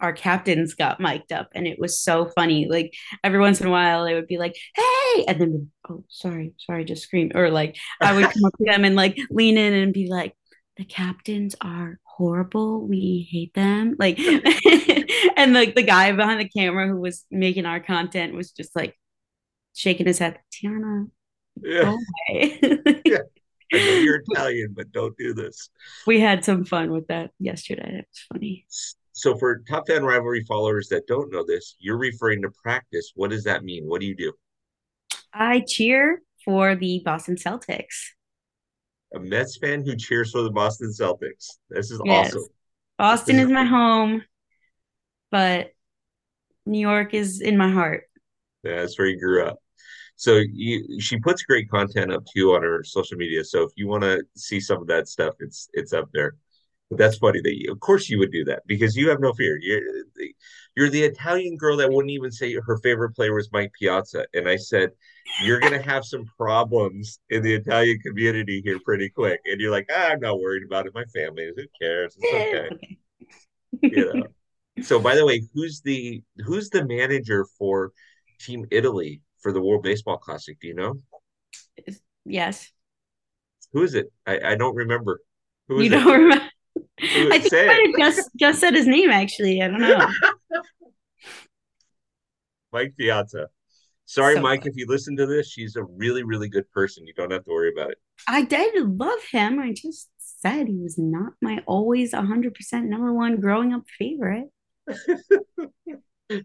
our 0.00 0.12
captains 0.12 0.74
got 0.74 1.00
mic'd 1.00 1.32
up 1.32 1.48
and 1.54 1.66
it 1.66 1.78
was 1.78 1.98
so 1.98 2.26
funny. 2.26 2.66
Like 2.68 2.92
every 3.24 3.38
once 3.38 3.60
in 3.60 3.66
a 3.66 3.70
while 3.70 4.04
they 4.04 4.14
would 4.14 4.26
be 4.26 4.38
like, 4.38 4.56
hey, 4.74 5.24
and 5.26 5.40
then 5.40 5.70
oh 5.88 6.04
sorry, 6.08 6.54
sorry, 6.58 6.84
just 6.84 7.02
scream. 7.02 7.32
Or 7.34 7.50
like 7.50 7.76
I 8.00 8.12
would 8.14 8.30
come 8.30 8.44
up 8.44 8.56
to 8.58 8.64
them 8.64 8.84
and 8.84 8.96
like 8.96 9.18
lean 9.30 9.58
in 9.58 9.72
and 9.74 9.92
be 9.92 10.08
like, 10.08 10.34
the 10.76 10.84
captains 10.84 11.54
are 11.60 11.98
horrible. 12.04 12.86
We 12.86 13.26
hate 13.30 13.54
them. 13.54 13.96
Like 13.98 14.18
and 15.36 15.52
like 15.54 15.74
the 15.74 15.82
guy 15.86 16.12
behind 16.12 16.40
the 16.40 16.48
camera 16.48 16.86
who 16.88 17.00
was 17.00 17.24
making 17.30 17.66
our 17.66 17.80
content 17.80 18.34
was 18.34 18.50
just 18.52 18.74
like 18.76 18.94
shaking 19.74 20.06
his 20.06 20.18
head, 20.18 20.38
Tiana, 20.52 21.08
Yeah, 21.62 21.96
yeah. 23.04 23.18
I 23.72 23.78
know 23.78 23.94
you're 23.94 24.22
Italian, 24.30 24.72
but 24.76 24.92
don't 24.92 25.16
do 25.16 25.34
this. 25.34 25.70
we 26.06 26.20
had 26.20 26.44
some 26.44 26.64
fun 26.64 26.90
with 26.92 27.08
that 27.08 27.30
yesterday. 27.38 28.00
It 28.00 28.06
was 28.10 28.24
funny. 28.32 28.66
So 29.16 29.34
for 29.38 29.62
top 29.66 29.86
fan 29.88 30.04
rivalry 30.04 30.44
followers 30.44 30.88
that 30.88 31.06
don't 31.06 31.32
know 31.32 31.42
this, 31.42 31.74
you're 31.78 31.96
referring 31.96 32.42
to 32.42 32.50
practice. 32.50 33.12
What 33.14 33.30
does 33.30 33.44
that 33.44 33.64
mean? 33.64 33.86
What 33.86 34.02
do 34.02 34.06
you 34.06 34.14
do? 34.14 34.32
I 35.32 35.60
cheer 35.60 36.20
for 36.44 36.74
the 36.76 37.00
Boston 37.02 37.36
Celtics. 37.36 38.10
A 39.14 39.18
Mets 39.18 39.56
fan 39.56 39.84
who 39.86 39.96
cheers 39.96 40.32
for 40.32 40.42
the 40.42 40.50
Boston 40.50 40.90
Celtics. 40.90 41.56
This 41.70 41.90
is 41.90 41.98
awesome. 42.00 42.06
Yes. 42.10 42.34
This 42.34 42.48
Boston 42.98 43.36
is 43.36 43.46
is 43.46 43.50
my 43.50 43.64
home, 43.64 44.22
but 45.30 45.70
New 46.66 46.80
York 46.80 47.14
is 47.14 47.40
in 47.40 47.56
my 47.56 47.70
heart. 47.70 48.04
yeah, 48.64 48.80
that's 48.80 48.98
where 48.98 49.08
you 49.08 49.18
grew 49.18 49.44
up. 49.46 49.58
So 50.16 50.42
you, 50.52 51.00
she 51.00 51.18
puts 51.18 51.42
great 51.42 51.70
content 51.70 52.12
up 52.12 52.24
too 52.26 52.54
on 52.54 52.62
her 52.62 52.82
social 52.84 53.16
media. 53.16 53.44
So 53.44 53.62
if 53.62 53.70
you 53.76 53.86
want 53.88 54.02
to 54.02 54.22
see 54.36 54.60
some 54.60 54.80
of 54.80 54.86
that 54.88 55.08
stuff, 55.08 55.34
it's 55.40 55.68
it's 55.74 55.92
up 55.92 56.08
there. 56.12 56.36
But 56.90 56.98
that's 56.98 57.18
funny 57.18 57.40
that 57.42 57.56
you, 57.56 57.72
of 57.72 57.80
course, 57.80 58.08
you 58.08 58.18
would 58.20 58.30
do 58.30 58.44
that 58.44 58.62
because 58.66 58.96
you 58.96 59.08
have 59.08 59.20
no 59.20 59.32
fear. 59.32 59.58
You're 59.60 59.80
the, 60.14 60.34
you're 60.76 60.88
the 60.90 61.02
Italian 61.02 61.56
girl 61.56 61.76
that 61.78 61.90
wouldn't 61.90 62.12
even 62.12 62.30
say 62.30 62.54
her 62.54 62.78
favorite 62.78 63.14
player 63.16 63.34
was 63.34 63.50
Mike 63.52 63.72
Piazza. 63.78 64.24
And 64.34 64.48
I 64.48 64.56
said, 64.56 64.90
you're 65.44 65.58
gonna 65.60 65.82
have 65.82 66.04
some 66.04 66.24
problems 66.38 67.18
in 67.28 67.42
the 67.42 67.54
Italian 67.54 67.98
community 68.00 68.60
here 68.64 68.78
pretty 68.84 69.10
quick. 69.10 69.40
And 69.46 69.60
you're 69.60 69.72
like, 69.72 69.88
ah, 69.92 70.10
I'm 70.10 70.20
not 70.20 70.38
worried 70.38 70.62
about 70.64 70.86
it. 70.86 70.94
My 70.94 71.04
family, 71.06 71.50
who 71.56 71.64
cares? 71.80 72.16
It's 72.18 72.32
okay. 72.32 72.68
okay. 72.76 72.98
You 73.82 74.14
know. 74.14 74.26
So 74.82 75.00
by 75.00 75.14
the 75.16 75.26
way, 75.26 75.42
who's 75.54 75.80
the 75.80 76.22
who's 76.44 76.70
the 76.70 76.84
manager 76.86 77.46
for 77.58 77.92
Team 78.40 78.66
Italy 78.70 79.22
for 79.40 79.52
the 79.52 79.60
World 79.62 79.82
Baseball 79.82 80.18
Classic? 80.18 80.58
Do 80.60 80.68
you 80.68 80.74
know? 80.74 80.94
yes. 82.24 82.70
Who 83.72 83.82
is 83.82 83.94
it? 83.94 84.12
I, 84.26 84.40
I 84.52 84.54
don't 84.54 84.74
remember. 84.74 85.20
Who 85.68 85.80
You 85.80 85.86
it? 85.86 85.88
don't 85.90 86.06
remember? 86.20 86.48
I 87.00 87.38
think 87.38 87.52
I 87.52 87.66
might 87.66 87.86
have 87.86 88.14
just 88.14 88.30
just 88.36 88.60
said 88.60 88.74
his 88.74 88.86
name 88.86 89.10
actually. 89.10 89.62
I 89.62 89.68
don't 89.68 89.80
know. 89.80 90.06
Mike 92.72 92.94
Piazza. 92.98 93.48
Sorry, 94.06 94.34
So 94.34 94.40
Mike, 94.40 94.66
if 94.66 94.76
you 94.76 94.86
listen 94.88 95.16
to 95.16 95.26
this, 95.26 95.50
she's 95.50 95.74
a 95.74 95.82
really, 95.82 96.22
really 96.22 96.48
good 96.48 96.70
person. 96.70 97.06
You 97.06 97.14
don't 97.14 97.32
have 97.32 97.44
to 97.44 97.50
worry 97.50 97.72
about 97.76 97.90
it. 97.90 97.98
I 98.28 98.42
did 98.42 98.98
love 98.98 99.18
him. 99.32 99.58
I 99.58 99.72
just 99.72 100.08
said 100.18 100.68
he 100.68 100.76
was 100.76 100.96
not 100.96 101.32
my 101.42 101.62
always 101.66 102.12
100% 102.12 102.52
number 102.84 103.12
one 103.12 103.40
growing 103.40 103.74
up 103.74 103.82
favorite. 103.98 104.46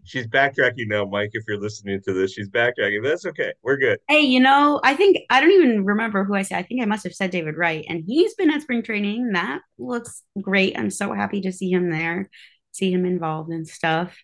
She's 0.04 0.28
backtracking 0.28 0.86
now, 0.88 1.04
Mike. 1.04 1.30
If 1.32 1.44
you're 1.48 1.60
listening 1.60 2.00
to 2.04 2.12
this, 2.12 2.32
she's 2.32 2.48
backtracking. 2.48 3.02
That's 3.02 3.26
okay. 3.26 3.52
We're 3.62 3.76
good. 3.76 3.98
Hey, 4.08 4.20
you 4.20 4.38
know, 4.38 4.80
I 4.84 4.94
think 4.94 5.18
I 5.28 5.40
don't 5.40 5.50
even 5.50 5.84
remember 5.84 6.24
who 6.24 6.34
I 6.34 6.42
said. 6.42 6.58
I 6.58 6.62
think 6.62 6.82
I 6.82 6.86
must 6.86 7.04
have 7.04 7.14
said 7.14 7.30
David 7.30 7.56
Wright, 7.56 7.84
and 7.88 8.04
he's 8.06 8.34
been 8.34 8.50
at 8.50 8.62
spring 8.62 8.82
training. 8.82 9.32
That 9.32 9.60
looks 9.78 10.22
great. 10.40 10.78
I'm 10.78 10.90
so 10.90 11.12
happy 11.12 11.40
to 11.42 11.52
see 11.52 11.70
him 11.70 11.90
there, 11.90 12.30
see 12.70 12.92
him 12.92 13.04
involved 13.04 13.50
and 13.50 13.66
stuff. 13.66 14.16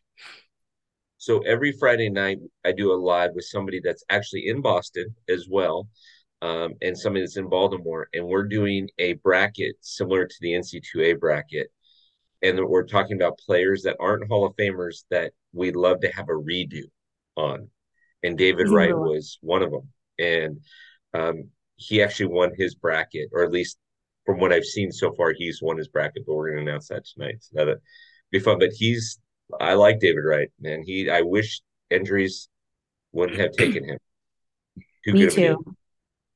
So 1.17 1.41
every 1.41 1.73
Friday 1.73 2.11
night, 2.11 2.39
I 2.65 2.71
do 2.71 2.93
a 2.93 2.95
live 2.95 3.33
with 3.35 3.45
somebody 3.45 3.81
that's 3.83 4.05
actually 4.09 4.47
in 4.47 4.63
Boston 4.63 5.17
as 5.29 5.49
well, 5.51 5.89
um, 6.41 6.75
and 6.81 6.97
somebody 6.97 7.25
that's 7.25 7.37
in 7.37 7.49
Baltimore, 7.49 8.09
and 8.15 8.25
we're 8.25 8.47
doing 8.47 8.89
a 8.99 9.15
bracket 9.15 9.75
similar 9.81 10.27
to 10.27 10.37
the 10.41 10.55
NC2A 10.55 11.19
bracket, 11.19 11.73
and 12.43 12.65
we're 12.67 12.85
talking 12.85 13.17
about 13.17 13.39
players 13.39 13.83
that 13.83 13.97
aren't 14.01 14.29
Hall 14.29 14.47
of 14.47 14.57
Famers 14.57 15.05
that 15.11 15.33
we'd 15.53 15.77
love 15.77 16.01
to 16.01 16.13
have 16.13 16.29
a 16.29 16.33
redo 16.33 16.85
on, 17.37 17.69
and 18.23 18.39
David 18.39 18.69
Wright 18.69 18.97
was 18.97 19.39
one 19.41 19.63
of 19.63 19.71
them, 19.71 19.89
and 20.19 20.61
um, 21.15 21.49
he 21.77 22.03
actually 22.03 22.27
won 22.27 22.53
his 22.57 22.75
bracket, 22.75 23.29
or 23.33 23.45
at 23.45 23.53
least 23.53 23.79
from 24.27 24.41
what 24.41 24.53
I've 24.53 24.65
seen 24.65 24.93
so 24.93 25.13
far, 25.15 25.33
he's 25.33 25.63
won 25.63 25.79
his 25.79 25.89
bracket. 25.89 26.25
But 26.27 26.35
we're 26.35 26.51
going 26.53 26.65
to 26.65 26.71
announce 26.71 26.89
that 26.89 27.07
tonight, 27.07 27.37
so 27.41 27.51
that'll 27.55 27.77
be 28.31 28.39
fun. 28.41 28.59
But 28.59 28.73
he's 28.73 29.19
I 29.61 29.75
like 29.75 30.01
David 30.01 30.25
Wright, 30.25 30.51
man. 30.61 30.83
He 30.85 31.11
I 31.11 31.23
wish 31.23 31.61
injuries 31.91 32.49
wouldn't 33.13 33.41
have 33.41 33.53
taken 33.53 33.85
him. 33.85 33.99
Too 35.05 35.15
Me 35.15 35.21
good 35.21 35.29
of 35.29 35.35
a 35.35 35.41
dude. 35.41 35.59
too. 35.65 35.77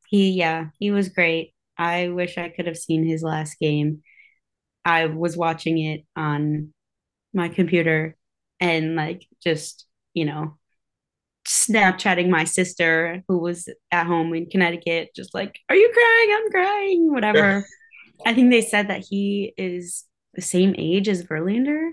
He, 0.09 0.31
yeah, 0.33 0.67
he 0.79 0.91
was 0.91 1.09
great. 1.09 1.55
I 1.79 2.09
wish 2.09 2.39
I 2.39 2.49
could 2.51 2.67
have 2.67 2.77
seen 2.77 3.05
his 3.05 3.23
last 3.23 3.59
game. 3.59 4.03
I 4.85 5.07
was 5.07 5.37
watching 5.37 5.79
it 5.79 6.05
on 6.17 6.73
my 7.33 7.49
computer 7.49 8.17
and 8.61 8.97
like 8.97 9.27
just, 9.43 9.87
you 10.15 10.25
know, 10.25 10.59
Snapchatting 11.47 12.29
my 12.29 12.45
sister 12.45 13.23
who 13.27 13.39
was 13.39 13.69
at 13.91 14.07
home 14.07 14.33
in 14.35 14.47
Connecticut, 14.47 15.11
just 15.15 15.35
like, 15.35 15.59
Are 15.69 15.77
you 15.77 15.91
crying? 15.93 16.39
I'm 16.39 16.51
crying, 16.51 17.13
whatever. 17.13 17.67
I 18.27 18.35
think 18.35 18.51
they 18.51 18.61
said 18.61 18.89
that 18.89 19.05
he 19.09 19.53
is 19.57 20.05
the 20.35 20.43
same 20.43 20.75
age 20.79 21.09
as 21.09 21.25
Verlander. 21.25 21.91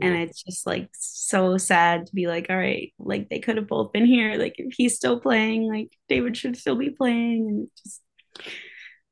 And 0.00 0.16
it's 0.16 0.42
just 0.42 0.66
like 0.66 0.88
so 0.92 1.56
sad 1.56 2.06
to 2.06 2.14
be 2.14 2.26
like, 2.26 2.46
all 2.50 2.56
right, 2.56 2.92
like 2.98 3.28
they 3.28 3.38
could 3.38 3.56
have 3.56 3.68
both 3.68 3.92
been 3.92 4.06
here. 4.06 4.36
Like 4.36 4.54
if 4.58 4.74
he's 4.76 4.96
still 4.96 5.20
playing, 5.20 5.68
like 5.68 5.88
David 6.08 6.36
should 6.36 6.56
still 6.56 6.74
be 6.74 6.90
playing. 6.90 7.48
And 7.48 7.62
it 7.64 7.70
just, 7.82 8.02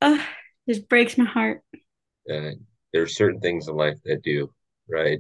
uh, 0.01 0.23
just 0.69 0.89
breaks 0.89 1.17
my 1.17 1.25
heart. 1.25 1.63
Uh, 2.31 2.51
there 2.93 3.03
are 3.03 3.09
certain 3.09 3.41
things 3.41 3.69
in 3.69 3.77
life 3.77 3.99
that 4.05 4.23
do, 4.23 4.53
right? 4.89 5.19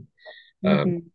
Um, 0.66 0.94
hmm 0.94 1.12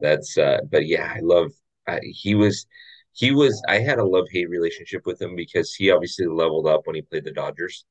that's 0.00 0.36
uh, 0.38 0.58
but 0.70 0.86
yeah, 0.86 1.12
I 1.16 1.20
love. 1.22 1.52
I, 1.88 2.00
he 2.02 2.34
was, 2.34 2.66
he 3.12 3.32
was. 3.32 3.62
I 3.68 3.78
had 3.78 3.98
a 3.98 4.04
love 4.06 4.26
hate 4.30 4.50
relationship 4.50 5.06
with 5.06 5.20
him 5.20 5.36
because 5.36 5.74
he 5.74 5.90
obviously 5.90 6.26
leveled 6.26 6.66
up 6.66 6.82
when 6.86 6.96
he 6.96 7.02
played 7.02 7.24
the 7.24 7.32
Dodgers, 7.32 7.84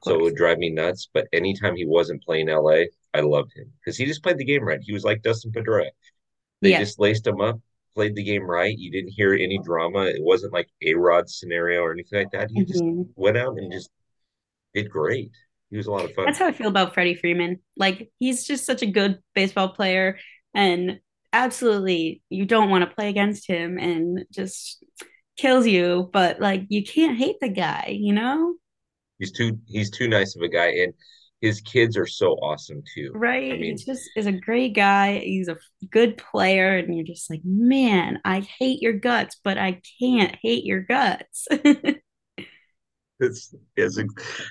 so 0.00 0.16
it 0.16 0.22
would 0.22 0.36
drive 0.36 0.58
me 0.58 0.70
nuts. 0.70 1.08
But 1.12 1.28
anytime 1.32 1.76
he 1.76 1.86
wasn't 1.86 2.24
playing 2.24 2.48
LA, 2.48 2.90
I 3.14 3.20
loved 3.20 3.52
him 3.56 3.72
because 3.80 3.96
he 3.98 4.06
just 4.06 4.22
played 4.22 4.38
the 4.38 4.44
game 4.44 4.64
right. 4.64 4.80
He 4.82 4.92
was 4.92 5.04
like 5.04 5.22
Dustin 5.22 5.52
Pedroia. 5.52 5.90
They 6.62 6.72
Yeah. 6.72 6.74
just 6.74 6.98
laced 6.98 7.26
him 7.26 7.40
up, 7.42 7.60
played 7.94 8.14
the 8.14 8.24
game 8.24 8.44
right. 8.44 8.76
You 8.76 8.90
didn't 8.90 9.12
hear 9.12 9.34
any 9.34 9.58
drama. 9.58 10.04
It 10.06 10.22
wasn't 10.22 10.54
like 10.54 10.68
A-Rod 10.82 11.28
scenario 11.30 11.82
or 11.82 11.92
anything 11.92 12.18
like 12.20 12.30
that. 12.32 12.50
He 12.50 12.64
just 12.64 12.84
hmm 12.84 13.14
went 13.16 13.36
out 13.36 13.58
and 13.58 13.70
just 13.72 13.90
did 14.74 14.90
great. 14.90 15.32
He 15.70 15.76
was 15.76 15.86
a 15.86 15.92
lot 15.92 16.04
of 16.04 16.12
fun. 16.14 16.26
That's 16.26 16.38
how 16.38 16.46
I 16.46 16.52
feel 16.52 16.68
about 16.68 16.94
Freddie 16.94 17.14
Freeman. 17.14 17.60
Like 17.76 18.10
he's 18.18 18.46
just 18.46 18.66
such 18.66 18.82
a 18.82 18.86
good 18.86 19.18
baseball 19.34 19.68
player 19.68 20.18
and 20.54 21.00
absolutely 21.32 22.22
you 22.28 22.44
don't 22.44 22.70
want 22.70 22.88
to 22.88 22.94
play 22.94 23.08
against 23.08 23.46
him 23.46 23.78
and 23.78 24.24
just 24.32 24.84
kills 25.36 25.66
you, 25.66 26.10
but 26.12 26.40
like 26.40 26.64
you 26.68 26.84
can't 26.84 27.18
hate 27.18 27.36
the 27.40 27.48
guy, 27.48 27.96
you 27.98 28.12
know? 28.12 28.54
He's 29.18 29.32
too 29.32 29.58
he's 29.66 29.90
too 29.90 30.08
nice 30.08 30.34
of 30.36 30.42
a 30.42 30.48
guy, 30.48 30.68
and 30.68 30.94
his 31.40 31.60
kids 31.60 31.96
are 31.96 32.06
so 32.06 32.32
awesome 32.34 32.82
too. 32.94 33.12
I 33.14 33.18
Right? 33.18 33.52
He 33.52 33.58
mean, 33.58 33.76
just 33.76 34.10
is 34.16 34.26
a 34.26 34.32
great 34.32 34.74
guy. 34.74 35.18
He's 35.18 35.48
a 35.48 35.56
good 35.90 36.16
player, 36.16 36.76
and 36.76 36.94
you're 36.94 37.04
just 37.04 37.30
like, 37.30 37.42
man, 37.44 38.20
I 38.24 38.40
hate 38.40 38.82
your 38.82 38.94
guts, 38.94 39.36
but 39.42 39.58
I 39.58 39.80
can't 40.00 40.36
hate 40.42 40.64
your 40.64 40.80
guts. 40.80 41.46
it's, 43.20 43.54
it's 43.76 43.98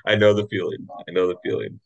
I 0.05 0.15
know 0.15 0.33
the 0.33 0.47
feeling. 0.47 0.87
I 1.07 1.11
know 1.11 1.27
the 1.27 1.37
feeling. 1.43 1.79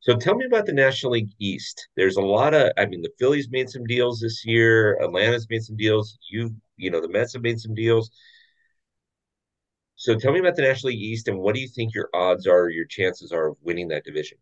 So 0.00 0.16
tell 0.16 0.34
me 0.34 0.46
about 0.46 0.66
the 0.66 0.72
National 0.72 1.12
League 1.12 1.30
East. 1.38 1.88
There's 1.96 2.16
a 2.16 2.20
lot 2.20 2.54
of, 2.54 2.72
I 2.76 2.86
mean, 2.86 3.02
the 3.02 3.12
Phillies 3.20 3.48
made 3.50 3.70
some 3.70 3.84
deals 3.84 4.20
this 4.20 4.44
year. 4.44 4.98
Atlanta's 5.00 5.46
made 5.48 5.62
some 5.62 5.76
deals. 5.76 6.18
You, 6.28 6.54
you 6.76 6.90
know, 6.90 7.00
the 7.00 7.08
Mets 7.08 7.34
have 7.34 7.42
made 7.42 7.60
some 7.60 7.74
deals. 7.74 8.10
So 9.94 10.16
tell 10.16 10.32
me 10.32 10.40
about 10.40 10.56
the 10.56 10.62
National 10.62 10.90
League 10.90 11.00
East 11.00 11.28
and 11.28 11.38
what 11.38 11.54
do 11.54 11.60
you 11.60 11.68
think 11.68 11.94
your 11.94 12.08
odds 12.12 12.48
are, 12.48 12.68
your 12.68 12.86
chances 12.86 13.30
are 13.30 13.50
of 13.50 13.56
winning 13.62 13.88
that 13.88 14.04
division? 14.04 14.38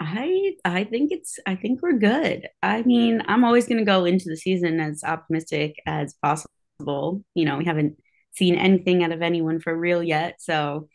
I 0.00 0.54
I 0.64 0.84
think 0.84 1.12
it's 1.12 1.38
I 1.46 1.54
think 1.54 1.82
we're 1.82 1.98
good. 1.98 2.48
I 2.62 2.82
mean, 2.82 3.22
I'm 3.26 3.44
always 3.44 3.66
going 3.66 3.78
to 3.78 3.84
go 3.84 4.04
into 4.04 4.28
the 4.28 4.36
season 4.36 4.80
as 4.80 5.04
optimistic 5.04 5.76
as 5.86 6.14
possible. 6.22 7.22
You 7.34 7.44
know, 7.44 7.58
we 7.58 7.64
haven't 7.64 7.96
seen 8.36 8.54
anything 8.56 9.04
out 9.04 9.12
of 9.12 9.22
anyone 9.22 9.60
for 9.60 9.76
real 9.76 10.02
yet, 10.02 10.36
so 10.40 10.88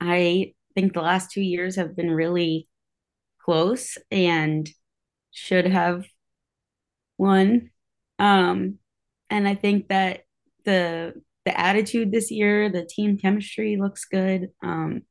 I 0.00 0.54
think 0.74 0.92
the 0.92 1.02
last 1.02 1.30
two 1.30 1.42
years 1.42 1.76
have 1.76 1.96
been 1.96 2.10
really 2.10 2.68
close 3.40 3.98
and 4.10 4.68
should 5.30 5.66
have 5.66 6.06
won. 7.18 7.70
Um, 8.18 8.78
and 9.30 9.48
I 9.48 9.54
think 9.54 9.88
that 9.88 10.22
the 10.64 11.14
the 11.44 11.58
attitude 11.58 12.12
this 12.12 12.30
year, 12.30 12.70
the 12.70 12.84
team 12.84 13.18
chemistry 13.18 13.76
looks 13.76 14.04
good. 14.04 14.50
Um, 14.62 15.02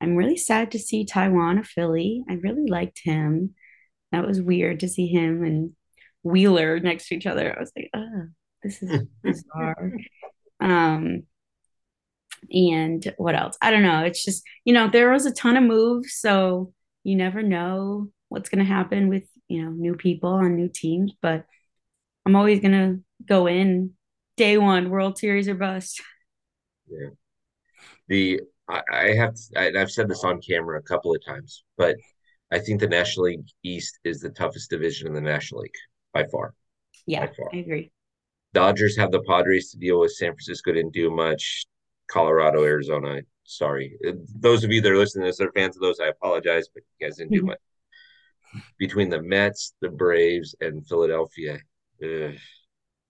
I'm 0.00 0.16
really 0.16 0.36
sad 0.36 0.72
to 0.72 0.78
see 0.78 1.06
Taijuan 1.06 1.60
a 1.60 1.64
Philly. 1.64 2.22
I 2.28 2.34
really 2.34 2.66
liked 2.68 3.00
him. 3.02 3.54
That 4.12 4.26
was 4.26 4.42
weird 4.42 4.80
to 4.80 4.88
see 4.88 5.06
him 5.06 5.42
and 5.44 5.72
Wheeler 6.22 6.80
next 6.80 7.08
to 7.08 7.14
each 7.14 7.26
other. 7.26 7.56
I 7.56 7.60
was 7.60 7.72
like, 7.76 7.90
oh, 7.94 8.26
this 8.62 8.82
is 8.82 9.04
bizarre. 9.22 9.92
Um, 10.64 11.22
and 12.50 13.14
what 13.18 13.34
else? 13.34 13.56
I 13.60 13.70
don't 13.70 13.82
know. 13.82 14.04
It's 14.04 14.24
just, 14.24 14.42
you 14.64 14.72
know, 14.72 14.88
there 14.88 15.10
was 15.10 15.26
a 15.26 15.32
ton 15.32 15.56
of 15.56 15.62
moves, 15.62 16.14
so 16.14 16.72
you 17.04 17.16
never 17.16 17.42
know 17.42 18.08
what's 18.28 18.48
going 18.48 18.64
to 18.64 18.64
happen 18.64 19.08
with, 19.08 19.24
you 19.48 19.62
know, 19.62 19.70
new 19.70 19.94
people 19.94 20.30
on 20.30 20.56
new 20.56 20.68
teams, 20.68 21.12
but 21.20 21.44
I'm 22.26 22.34
always 22.34 22.60
going 22.60 22.72
to 22.72 23.00
go 23.26 23.46
in 23.46 23.90
day 24.36 24.56
one 24.56 24.88
World 24.88 25.18
Series 25.18 25.48
or 25.48 25.54
bust. 25.54 26.02
Yeah. 26.88 27.10
The 28.08 28.40
I, 28.68 28.82
I 28.90 29.14
have 29.14 29.36
I, 29.56 29.70
I've 29.76 29.90
said 29.90 30.08
this 30.08 30.24
on 30.24 30.40
camera 30.40 30.78
a 30.78 30.82
couple 30.82 31.14
of 31.14 31.24
times, 31.24 31.64
but 31.76 31.96
I 32.50 32.58
think 32.58 32.80
the 32.80 32.88
National 32.88 33.26
League 33.26 33.46
East 33.62 33.98
is 34.04 34.20
the 34.20 34.30
toughest 34.30 34.70
division 34.70 35.08
in 35.08 35.14
the 35.14 35.20
National 35.20 35.60
League 35.62 35.74
by 36.12 36.24
far. 36.26 36.54
Yeah, 37.06 37.26
by 37.26 37.32
far. 37.36 37.50
I 37.52 37.56
agree. 37.58 37.92
Dodgers 38.54 38.96
have 38.96 39.10
the 39.10 39.22
Padres 39.22 39.70
to 39.72 39.78
deal 39.78 40.00
with. 40.00 40.12
San 40.12 40.30
Francisco 40.30 40.72
didn't 40.72 40.94
do 40.94 41.10
much. 41.10 41.66
Colorado, 42.08 42.64
Arizona. 42.64 43.20
Sorry, 43.44 43.96
those 44.38 44.64
of 44.64 44.70
you 44.70 44.80
that 44.80 44.90
are 44.90 44.96
listening 44.96 45.24
to 45.24 45.28
this 45.28 45.40
are 45.40 45.52
fans 45.52 45.76
of 45.76 45.82
those. 45.82 46.00
I 46.00 46.06
apologize, 46.06 46.68
but 46.72 46.82
you 46.98 47.06
guys 47.06 47.18
didn't 47.18 47.32
do 47.32 47.38
mm-hmm. 47.40 47.48
much. 47.48 47.58
Between 48.78 49.10
the 49.10 49.20
Mets, 49.20 49.74
the 49.80 49.88
Braves, 49.88 50.54
and 50.60 50.86
Philadelphia, 50.86 51.58
ugh, 52.02 52.34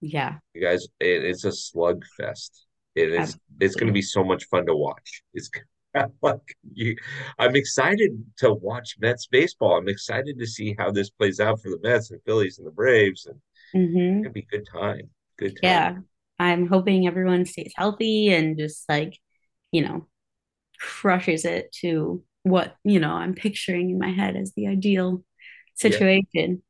yeah, 0.00 0.38
you 0.54 0.62
guys, 0.62 0.88
it, 0.98 1.24
it's 1.24 1.44
a 1.44 1.48
slugfest. 1.48 2.50
It 2.94 3.10
is. 3.10 3.18
Absolutely. 3.18 3.40
It's 3.60 3.74
going 3.74 3.86
to 3.88 3.92
be 3.92 4.02
so 4.02 4.24
much 4.24 4.44
fun 4.46 4.66
to 4.66 4.74
watch. 4.74 5.22
It's 5.34 5.50
like 6.22 6.40
you, 6.72 6.96
I'm 7.38 7.54
excited 7.54 8.10
to 8.38 8.54
watch 8.54 8.96
Mets 8.98 9.26
baseball. 9.26 9.76
I'm 9.76 9.88
excited 9.88 10.38
to 10.38 10.46
see 10.46 10.74
how 10.78 10.90
this 10.90 11.10
plays 11.10 11.38
out 11.38 11.60
for 11.60 11.70
the 11.70 11.78
Mets 11.82 12.10
and 12.10 12.20
Phillies 12.24 12.58
and 12.58 12.66
the 12.66 12.72
Braves, 12.72 13.26
and 13.26 13.38
mm-hmm. 13.74 13.98
it's 13.98 14.22
gonna 14.24 14.30
be 14.30 14.46
a 14.50 14.56
good 14.56 14.66
time. 14.72 15.10
Good 15.36 15.56
time. 15.60 15.62
Yeah, 15.62 15.96
I'm 16.38 16.66
hoping 16.66 17.06
everyone 17.06 17.46
stays 17.46 17.72
healthy 17.76 18.32
and 18.32 18.58
just 18.58 18.88
like, 18.88 19.18
you 19.72 19.82
know, 19.82 20.06
crushes 20.80 21.44
it 21.44 21.72
to 21.80 22.22
what, 22.42 22.76
you 22.84 23.00
know, 23.00 23.12
I'm 23.12 23.34
picturing 23.34 23.90
in 23.90 23.98
my 23.98 24.10
head 24.10 24.36
as 24.36 24.52
the 24.54 24.68
ideal 24.68 25.24
situation. 25.74 26.62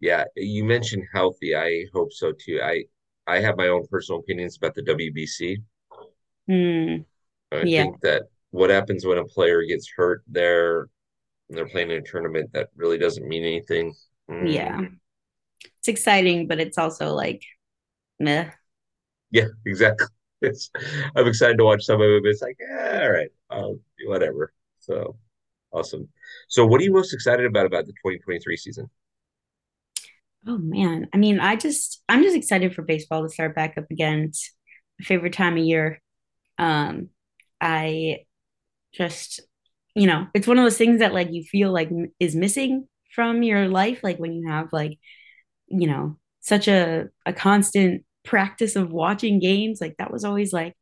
Yeah. 0.00 0.24
yeah. 0.36 0.42
You 0.42 0.64
mentioned 0.64 1.04
healthy. 1.12 1.54
I 1.56 1.86
hope 1.94 2.12
so 2.12 2.32
too. 2.32 2.60
I 2.62 2.84
I 3.26 3.40
have 3.40 3.56
my 3.56 3.68
own 3.68 3.86
personal 3.90 4.20
opinions 4.20 4.56
about 4.56 4.74
the 4.74 4.82
WBC. 4.82 5.58
Mm, 6.48 7.04
I 7.52 7.64
yeah. 7.64 7.84
think 7.84 8.00
that 8.02 8.24
what 8.50 8.70
happens 8.70 9.06
when 9.06 9.18
a 9.18 9.24
player 9.24 9.62
gets 9.64 9.90
hurt 9.96 10.22
there 10.26 10.88
and 11.48 11.58
they're 11.58 11.68
playing 11.68 11.90
in 11.90 11.98
a 11.98 12.02
tournament 12.02 12.52
that 12.52 12.70
really 12.76 12.98
doesn't 12.98 13.28
mean 13.28 13.44
anything. 13.44 13.94
Mm. 14.30 14.52
Yeah. 14.52 14.80
It's 15.84 15.88
exciting, 16.00 16.48
but 16.48 16.60
it's 16.60 16.78
also 16.78 17.12
like 17.12 17.42
meh. 18.18 18.50
Yeah, 19.30 19.48
exactly. 19.66 20.06
It's 20.42 20.70
I'm 21.16 21.26
excited 21.26 21.56
to 21.56 21.64
watch 21.64 21.84
some 21.84 22.02
of 22.02 22.06
it. 22.06 22.22
It's 22.26 22.42
like, 22.42 22.58
yeah, 22.60 23.00
all 23.04 23.10
right, 23.12 23.30
um, 23.50 23.80
whatever. 24.06 24.52
So 24.78 25.16
awesome. 25.72 26.08
So, 26.48 26.66
what 26.66 26.80
are 26.80 26.84
you 26.84 26.92
most 26.92 27.14
excited 27.14 27.46
about 27.46 27.66
about 27.66 27.86
the 27.86 27.92
2023 28.02 28.56
season? 28.58 28.90
Oh 30.46 30.58
man, 30.58 31.08
I 31.14 31.16
mean, 31.16 31.40
I 31.40 31.56
just 31.56 32.02
I'm 32.08 32.22
just 32.22 32.36
excited 32.36 32.74
for 32.74 32.82
baseball 32.82 33.22
to 33.22 33.28
start 33.30 33.54
back 33.54 33.78
up 33.78 33.90
again. 33.90 34.20
It's 34.28 34.52
my 34.98 35.04
favorite 35.04 35.32
time 35.32 35.54
of 35.56 35.64
year. 35.64 36.02
Um, 36.58 37.10
I 37.60 38.24
just 38.94 39.40
you 39.94 40.06
know, 40.06 40.26
it's 40.34 40.46
one 40.46 40.58
of 40.58 40.64
those 40.64 40.78
things 40.78 41.00
that 41.00 41.14
like 41.14 41.32
you 41.32 41.44
feel 41.44 41.72
like 41.72 41.90
is 42.20 42.36
missing 42.36 42.88
from 43.14 43.42
your 43.42 43.68
life, 43.68 44.00
like 44.02 44.18
when 44.18 44.34
you 44.34 44.48
have 44.48 44.68
like 44.72 44.98
you 45.74 45.86
know 45.86 46.16
such 46.40 46.68
a 46.68 47.06
a 47.26 47.32
constant 47.32 48.04
practice 48.24 48.76
of 48.76 48.90
watching 48.90 49.38
games 49.38 49.80
like 49.80 49.96
that 49.98 50.10
was 50.10 50.24
always 50.24 50.52
like 50.52 50.74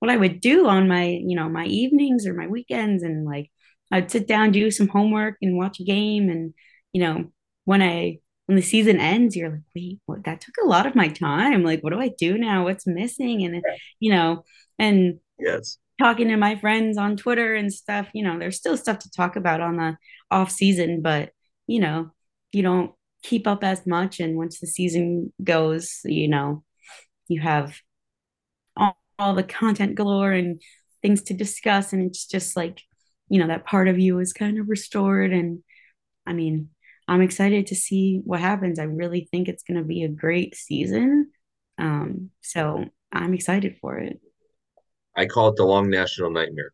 what 0.00 0.10
i 0.10 0.16
would 0.16 0.40
do 0.40 0.66
on 0.66 0.88
my 0.88 1.04
you 1.04 1.36
know 1.36 1.48
my 1.48 1.64
evenings 1.66 2.26
or 2.26 2.34
my 2.34 2.48
weekends. 2.48 3.02
And 3.02 3.24
like 3.24 3.50
i'd 3.92 4.10
sit 4.10 4.26
down 4.26 4.50
do 4.50 4.70
some 4.70 4.88
homework 4.88 5.36
and 5.40 5.56
watch 5.56 5.78
a 5.80 5.84
game. 5.84 6.28
And 6.28 6.54
you 6.92 7.02
know 7.02 7.32
when 7.64 7.82
i 7.82 8.18
when 8.46 8.56
the 8.56 8.62
season 8.62 8.98
ends 8.98 9.36
you're 9.36 9.50
like 9.50 9.60
wait 9.76 10.00
what? 10.06 10.24
That 10.24 10.40
took 10.40 10.56
a 10.62 10.66
lot 10.66 10.86
of 10.86 10.96
my 10.96 11.08
time. 11.08 11.62
Like 11.62 11.82
what 11.82 11.92
do 11.92 12.00
i 12.00 12.08
do 12.08 12.36
now? 12.36 12.64
What's 12.64 12.86
missing? 12.86 13.44
And 13.44 13.62
you 14.00 14.12
know 14.12 14.44
and 14.78 15.20
yes. 15.38 15.78
talking 15.98 16.28
to 16.28 16.36
my 16.36 16.56
friends 16.56 16.96
on 16.96 17.16
twitter 17.16 17.54
and 17.54 17.72
stuff 17.72 18.08
you 18.14 18.24
know 18.24 18.38
there's 18.38 18.56
still 18.56 18.76
stuff 18.76 18.98
to 19.00 19.10
talk 19.10 19.36
about 19.36 19.60
on 19.60 19.76
the 19.76 19.96
off 20.30 20.50
season. 20.50 21.02
But 21.02 21.30
you 21.66 21.80
know 21.80 22.10
you 22.52 22.62
don't 22.62 22.92
keep 23.22 23.46
up 23.46 23.62
as 23.62 23.86
much 23.86 24.20
and 24.20 24.36
once 24.36 24.60
the 24.60 24.66
season 24.66 25.32
goes 25.42 26.00
you 26.04 26.28
know 26.28 26.62
you 27.28 27.40
have 27.40 27.76
all, 28.76 28.96
all 29.18 29.34
the 29.34 29.42
content 29.42 29.94
galore 29.94 30.32
and 30.32 30.60
things 31.02 31.22
to 31.22 31.34
discuss 31.34 31.92
and 31.92 32.02
it's 32.02 32.26
just 32.26 32.56
like 32.56 32.82
you 33.30 33.38
know 33.38 33.46
that 33.46 33.64
part 33.64 33.88
of 33.88 33.98
you 33.98 34.18
is 34.18 34.34
kind 34.34 34.58
of 34.58 34.68
restored. 34.68 35.32
And 35.32 35.62
i 36.26 36.34
mean 36.34 36.68
i'm 37.08 37.22
excited 37.22 37.68
to 37.68 37.74
see 37.74 38.20
what 38.24 38.40
happens. 38.40 38.78
I 38.78 38.84
really 38.84 39.28
think 39.30 39.48
it's 39.48 39.62
going 39.62 39.78
to 39.78 39.86
be 39.86 40.02
a 40.02 40.08
great 40.08 40.54
season. 40.54 41.30
Um, 41.78 42.30
so 42.42 42.84
i'm 43.12 43.32
excited 43.32 43.76
for 43.80 43.98
it. 43.98 44.20
I 45.16 45.26
call 45.26 45.48
it 45.48 45.56
the 45.56 45.64
long 45.64 45.88
national 45.88 46.30
nightmare. 46.30 46.72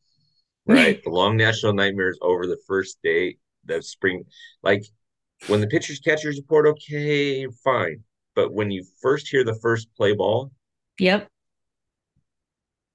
Right. 0.67 1.00
The 1.05 1.11
long 1.11 1.37
national 1.37 1.75
nightmare 1.75 2.09
is 2.09 2.19
over 2.21 2.47
the 2.47 2.59
first 2.67 2.99
day 3.05 3.37
of 3.69 3.85
spring 3.85 4.25
like 4.62 4.85
when 5.47 5.61
the 5.61 5.66
pitchers 5.66 6.00
catchers 6.00 6.37
report, 6.37 6.66
okay, 6.66 7.47
fine. 7.64 8.02
But 8.35 8.52
when 8.52 8.71
you 8.71 8.85
first 9.00 9.28
hear 9.28 9.45
the 9.45 9.55
first 9.55 9.88
play 9.97 10.12
ball, 10.14 10.50
yep. 10.99 11.28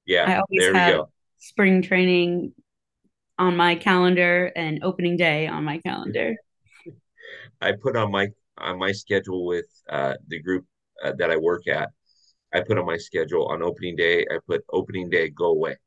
Yeah, 0.06 0.42
there 0.50 0.74
we 0.74 0.80
go. 0.80 1.10
Spring 1.40 1.82
training 1.82 2.54
on 3.38 3.56
my 3.56 3.76
calendar 3.76 4.52
and 4.56 4.84
opening 4.84 5.18
day 5.18 5.48
on 5.48 5.64
my 5.64 5.80
calendar. 5.80 6.36
I 7.62 7.74
put 7.74 7.96
on 7.96 8.12
my 8.12 8.30
on 8.58 8.78
my 8.78 8.92
schedule 8.92 9.46
with 9.46 9.66
uh, 9.90 10.16
the 10.28 10.42
group 10.42 10.66
uh, 11.04 11.14
that 11.18 11.32
I 11.32 11.38
work 11.38 11.68
at. 11.68 11.90
I 12.54 12.62
put 12.62 12.78
on 12.78 12.86
my 12.86 12.98
schedule 12.98 13.48
on 13.48 13.64
opening 13.64 13.96
day. 13.96 14.26
I 14.30 14.38
put 14.46 14.64
opening 14.72 15.10
day 15.10 15.30
go 15.30 15.48
away. 15.48 15.78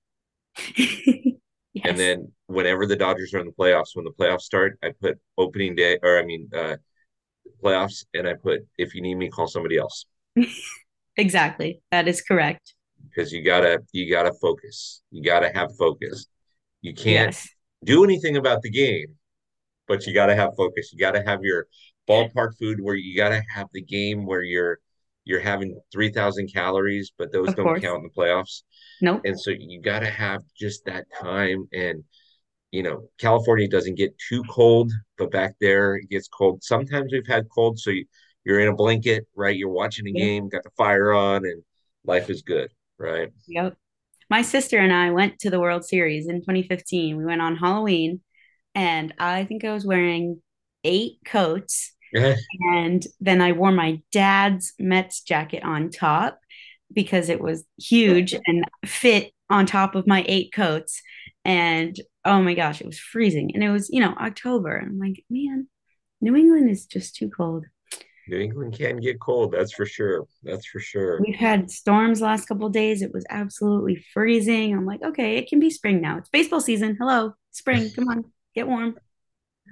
Yes. 1.75 1.87
And 1.89 1.99
then 1.99 2.33
whenever 2.47 2.87
the 2.87 2.97
Dodgers 2.97 3.35
are 3.35 3.41
in 3.41 3.47
the 3.47 3.53
playoffs, 3.53 3.95
when 3.95 4.05
the 4.05 4.13
playoffs 4.13 4.43
start, 4.43 4.79
I 4.83 4.93
put 5.01 5.19
opening 5.37 5.75
day 5.75 5.99
or 6.03 6.19
I 6.19 6.25
mean 6.25 6.49
uh 6.57 6.77
playoffs 7.63 8.05
and 8.15 8.29
I 8.29 8.35
put 8.35 8.61
if 8.79 8.95
you 8.95 9.03
need 9.03 9.17
me, 9.17 9.29
call 9.29 9.49
somebody 9.49 9.77
else. 9.77 10.07
exactly. 11.17 11.83
That 11.91 12.07
is 12.07 12.23
correct. 12.23 12.75
Because 13.09 13.33
you 13.33 13.43
gotta 13.43 13.81
you 13.93 14.09
gotta 14.09 14.33
focus. 14.41 15.03
You 15.11 15.23
gotta 15.23 15.51
have 15.53 15.71
focus. 15.77 16.27
You 16.81 16.95
can't 16.95 17.35
yes. 17.35 17.49
do 17.83 18.05
anything 18.05 18.37
about 18.37 18.63
the 18.63 18.71
game, 18.71 19.17
but 19.89 20.07
you 20.07 20.15
gotta 20.15 20.37
have 20.37 20.51
focus. 20.57 20.93
You 20.93 20.99
gotta 20.99 21.25
have 21.27 21.41
your 21.43 21.67
ballpark 22.09 22.57
food 22.59 22.81
where 22.81 22.95
you 22.95 23.17
gotta 23.17 23.43
have 23.53 23.67
the 23.73 23.83
game 23.83 24.27
where 24.27 24.43
you're 24.43 24.79
you're 25.25 25.41
having 25.41 25.81
3000 25.93 26.53
calories 26.53 27.13
but 27.17 27.33
those 27.33 27.49
of 27.51 27.55
don't 27.55 27.65
course. 27.67 27.83
count 27.83 27.99
in 27.99 28.03
the 28.05 28.21
playoffs 28.21 28.63
Nope. 29.01 29.23
And 29.25 29.39
so 29.39 29.51
you 29.51 29.81
got 29.83 30.01
to 30.01 30.11
have 30.11 30.43
just 30.59 30.85
that 30.87 31.07
time. 31.21 31.69
And, 31.73 32.05
you 32.71 32.83
know, 32.83 33.09
California 33.19 33.69
doesn't 33.69 33.97
get 33.97 34.15
too 34.29 34.45
cold, 34.45 34.93
but 35.19 35.31
back 35.31 35.55
there 35.61 35.97
it 35.97 36.09
gets 36.11 36.29
cold. 36.29 36.63
Sometimes 36.63 37.13
we've 37.13 37.27
had 37.27 37.47
cold. 37.55 37.79
So 37.79 37.91
you, 37.91 38.07
you're 38.45 38.61
in 38.61 38.69
a 38.69 38.75
blanket, 38.75 39.27
right? 39.35 39.57
You're 39.57 39.71
watching 39.71 40.07
a 40.07 40.13
game, 40.13 40.49
got 40.49 40.65
the 40.65 40.71
fire 40.77 41.13
on, 41.13 41.45
and 41.45 41.63
life 42.05 42.31
is 42.31 42.43
good, 42.43 42.71
right? 42.99 43.31
Yep. 43.49 43.77
My 44.31 44.43
sister 44.43 44.79
and 44.79 44.93
I 44.93 45.11
went 45.11 45.39
to 45.41 45.51
the 45.51 45.61
World 45.61 45.85
Series 45.85 46.29
in 46.29 46.41
2015. 46.41 47.17
We 47.17 47.25
went 47.25 47.43
on 47.43 47.57
Halloween. 47.57 48.21
and 48.75 49.15
I 49.19 49.45
think 49.45 49.65
I 49.65 49.73
was 49.73 49.87
wearing 49.87 50.43
eight 50.85 51.19
coats. 51.25 51.94
And 52.15 53.05
then 53.21 53.41
I 53.41 53.53
wore 53.53 53.73
my 53.73 54.01
dad's 54.13 54.73
Mets 54.79 55.23
jacket 55.23 55.65
on 55.65 55.91
top 55.91 56.39
because 56.93 57.29
it 57.29 57.41
was 57.41 57.65
huge 57.79 58.35
and 58.47 58.65
fit 58.87 59.33
on 59.51 59.67
top 59.67 59.95
of 59.95 60.07
my 60.07 60.25
eight 60.29 60.53
coats. 60.53 61.03
And 61.45 61.97
oh 62.25 62.41
my 62.41 62.55
gosh, 62.55 62.81
it 62.81 62.87
was 62.87 62.99
freezing. 62.99 63.51
And 63.55 63.63
it 63.63 63.71
was, 63.71 63.89
you 63.91 64.01
know, 64.01 64.15
October. 64.19 64.79
I'm 64.79 64.99
like, 64.99 65.25
man, 65.29 65.69
New 66.21 66.37
England 66.37 66.71
is 66.71 66.87
just 66.87 67.17
too 67.17 67.29
cold. 67.29 67.67
New 68.27 68.39
England 68.39 68.75
can 68.79 68.97
get 68.97 69.21
cold, 69.21 69.53
that's 69.53 69.73
for 69.73 69.85
sure. 69.85 70.27
That's 70.43 70.67
for 70.67 70.81
sure. 70.81 71.21
We've 71.21 71.35
had 71.35 71.71
storms 71.71 72.23
last 72.23 72.47
couple 72.47 72.69
days. 72.71 73.03
It 73.03 73.13
was 73.13 73.27
absolutely 73.29 74.03
freezing. 74.15 74.75
I'm 74.75 74.87
like, 74.87 75.03
okay, 75.03 75.37
it 75.37 75.49
can 75.49 75.61
be 75.61 75.69
spring 75.69 76.01
now. 76.01 76.19
It's 76.19 76.31
baseball 76.31 76.61
season. 76.61 76.97
Hello, 76.99 77.35
spring. 77.51 77.91
Come 77.95 78.09
on, 78.09 78.25
get 78.55 78.67
warm. 78.67 78.97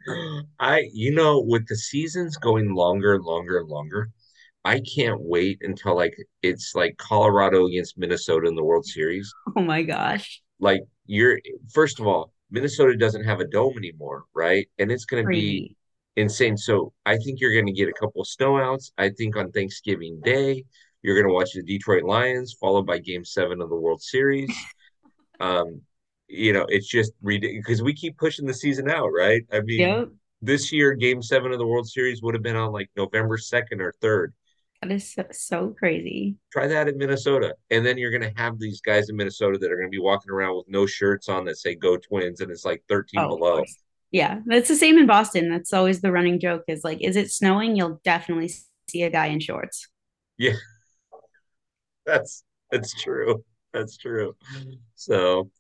I, 0.61 0.89
you 0.93 1.15
know, 1.15 1.41
with 1.41 1.67
the 1.69 1.77
seasons 1.77 2.37
going 2.37 2.75
longer 2.75 3.15
and 3.15 3.25
longer 3.25 3.59
and 3.59 3.69
longer, 3.69 4.11
I 4.65 4.81
can't 4.81 5.21
wait 5.21 5.59
until 5.63 5.97
like 5.97 6.15
it's 6.43 6.73
like 6.75 6.97
Colorado 6.97 7.67
against 7.67 7.99
Minnesota 7.99 8.49
in 8.49 8.55
the 8.55 8.65
World 8.65 8.87
Series. 8.87 9.33
Oh 9.57 9.63
my 9.63 9.83
gosh. 9.83 10.43
Like 10.61 10.83
you're 11.07 11.41
first 11.73 11.99
of 12.01 12.07
all, 12.07 12.33
Minnesota 12.51 12.97
doesn't 12.97 13.25
have 13.25 13.41
a 13.41 13.47
dome 13.47 13.77
anymore, 13.77 14.25
right? 14.35 14.69
And 14.79 14.93
it's 14.93 15.05
going 15.05 15.25
to 15.25 15.29
be 15.29 15.75
insane. 16.17 16.57
So 16.57 16.93
I 17.07 17.17
think 17.17 17.41
you're 17.41 17.55
going 17.55 17.67
to 17.67 17.73
get 17.73 17.89
a 17.89 17.93
couple 17.93 18.23
of 18.23 18.29
snowouts. 18.29 18.93
I 18.99 19.11
think 19.11 19.37
on 19.37 19.51
Thanksgiving 19.51 20.21
Day, 20.23 20.65
you're 21.03 21.17
going 21.17 21.27
to 21.27 21.35
watch 21.35 21.53
the 21.55 21.63
Detroit 21.63 22.05
Lions, 22.05 22.55
followed 22.61 22.87
by 22.87 22.99
Game 22.99 23.25
Seven 23.25 23.61
of 23.61 23.69
the 23.69 23.77
World 23.77 24.03
Series. 24.03 24.55
Um, 25.41 25.81
you 26.33 26.53
know, 26.53 26.67
it's 26.69 26.89
just 26.89 27.13
ridiculous 27.23 27.65
because 27.67 27.83
we 27.83 27.95
keep 27.95 28.17
pushing 28.17 28.47
the 28.47 28.55
season 28.55 28.91
out, 28.91 29.09
right? 29.09 29.43
I 29.53 29.61
mean, 29.61 29.81
Yep. 29.81 30.09
this 30.41 30.73
year, 30.73 30.95
Game 30.95 31.23
Seven 31.23 31.53
of 31.53 31.59
the 31.59 31.67
World 31.67 31.89
Series 31.89 32.23
would 32.23 32.35
have 32.35 32.43
been 32.43 32.57
on 32.57 32.73
like 32.73 32.91
November 32.97 33.37
second 33.39 33.81
or 33.81 33.93
third. 34.01 34.33
That 34.81 34.91
is 34.91 35.13
so, 35.13 35.25
so 35.31 35.75
crazy. 35.79 36.37
Try 36.51 36.67
that 36.67 36.89
in 36.89 36.99
Minnesota, 36.99 37.55
and 37.71 37.87
then 37.87 37.99
you're 37.99 38.11
going 38.11 38.29
to 38.29 38.33
have 38.41 38.59
these 38.59 38.81
guys 38.81 39.09
in 39.11 39.17
Minnesota 39.17 39.57
that 39.59 39.71
are 39.71 39.77
going 39.77 39.87
to 39.87 39.97
be 39.97 40.01
walking 40.01 40.33
around 40.33 40.57
with 40.57 40.67
no 40.69 40.87
shirts 40.87 41.29
on 41.29 41.45
that 41.45 41.59
say 41.59 41.77
"Go 41.77 41.97
Twins," 41.97 42.41
and 42.41 42.51
it's 42.51 42.65
like 42.65 42.83
13 42.89 43.21
Oh, 43.21 43.29
below. 43.37 43.63
Yeah, 44.11 44.41
that's 44.45 44.69
the 44.69 44.75
same 44.77 44.99
in 44.99 45.07
Boston. 45.07 45.49
That's 45.51 45.73
always 45.73 46.01
the 46.01 46.11
running 46.13 46.41
joke 46.41 46.65
is 46.69 46.83
like, 46.85 47.01
is 47.01 47.17
it 47.17 47.31
snowing? 47.31 47.77
You'll 47.77 48.01
definitely 48.05 48.51
see 48.89 49.03
a 49.05 49.11
guy 49.11 49.27
in 49.27 49.39
shorts. 49.41 49.89
Yeah, 50.37 50.55
that's 52.07 52.43
that's 52.71 53.01
true. 53.01 53.45
That's 53.73 53.97
true. 53.97 54.35
So, 54.97 55.51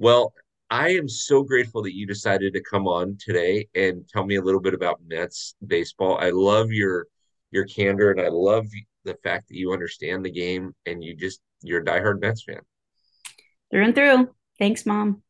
well, 0.00 0.32
I 0.70 0.90
am 0.90 1.08
so 1.08 1.42
grateful 1.42 1.82
that 1.82 1.94
you 1.94 2.06
decided 2.06 2.54
to 2.54 2.62
come 2.62 2.88
on 2.88 3.16
today 3.20 3.68
and 3.74 4.08
tell 4.08 4.24
me 4.24 4.36
a 4.36 4.42
little 4.42 4.60
bit 4.60 4.74
about 4.74 5.00
Mets 5.06 5.54
baseball. 5.66 6.18
I 6.18 6.30
love 6.30 6.72
your 6.72 7.06
your 7.52 7.66
candor 7.66 8.10
and 8.10 8.20
I 8.20 8.28
love 8.28 8.66
the 9.04 9.16
fact 9.22 9.48
that 9.48 9.56
you 9.56 9.72
understand 9.72 10.24
the 10.24 10.30
game 10.30 10.74
and 10.86 11.04
you 11.04 11.14
just 11.14 11.40
you're 11.62 11.82
a 11.82 11.84
diehard 11.84 12.20
Mets 12.20 12.44
fan. 12.44 12.60
Through 13.70 13.84
and 13.84 13.94
through. 13.94 14.30
Thanks, 14.58 14.86
Mom. 14.86 15.22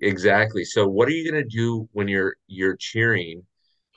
Exactly. 0.00 0.64
So 0.64 0.86
what 0.86 1.08
are 1.08 1.12
you 1.12 1.30
going 1.30 1.42
to 1.42 1.48
do 1.48 1.88
when 1.92 2.06
you're 2.06 2.36
you're 2.46 2.76
cheering 2.76 3.42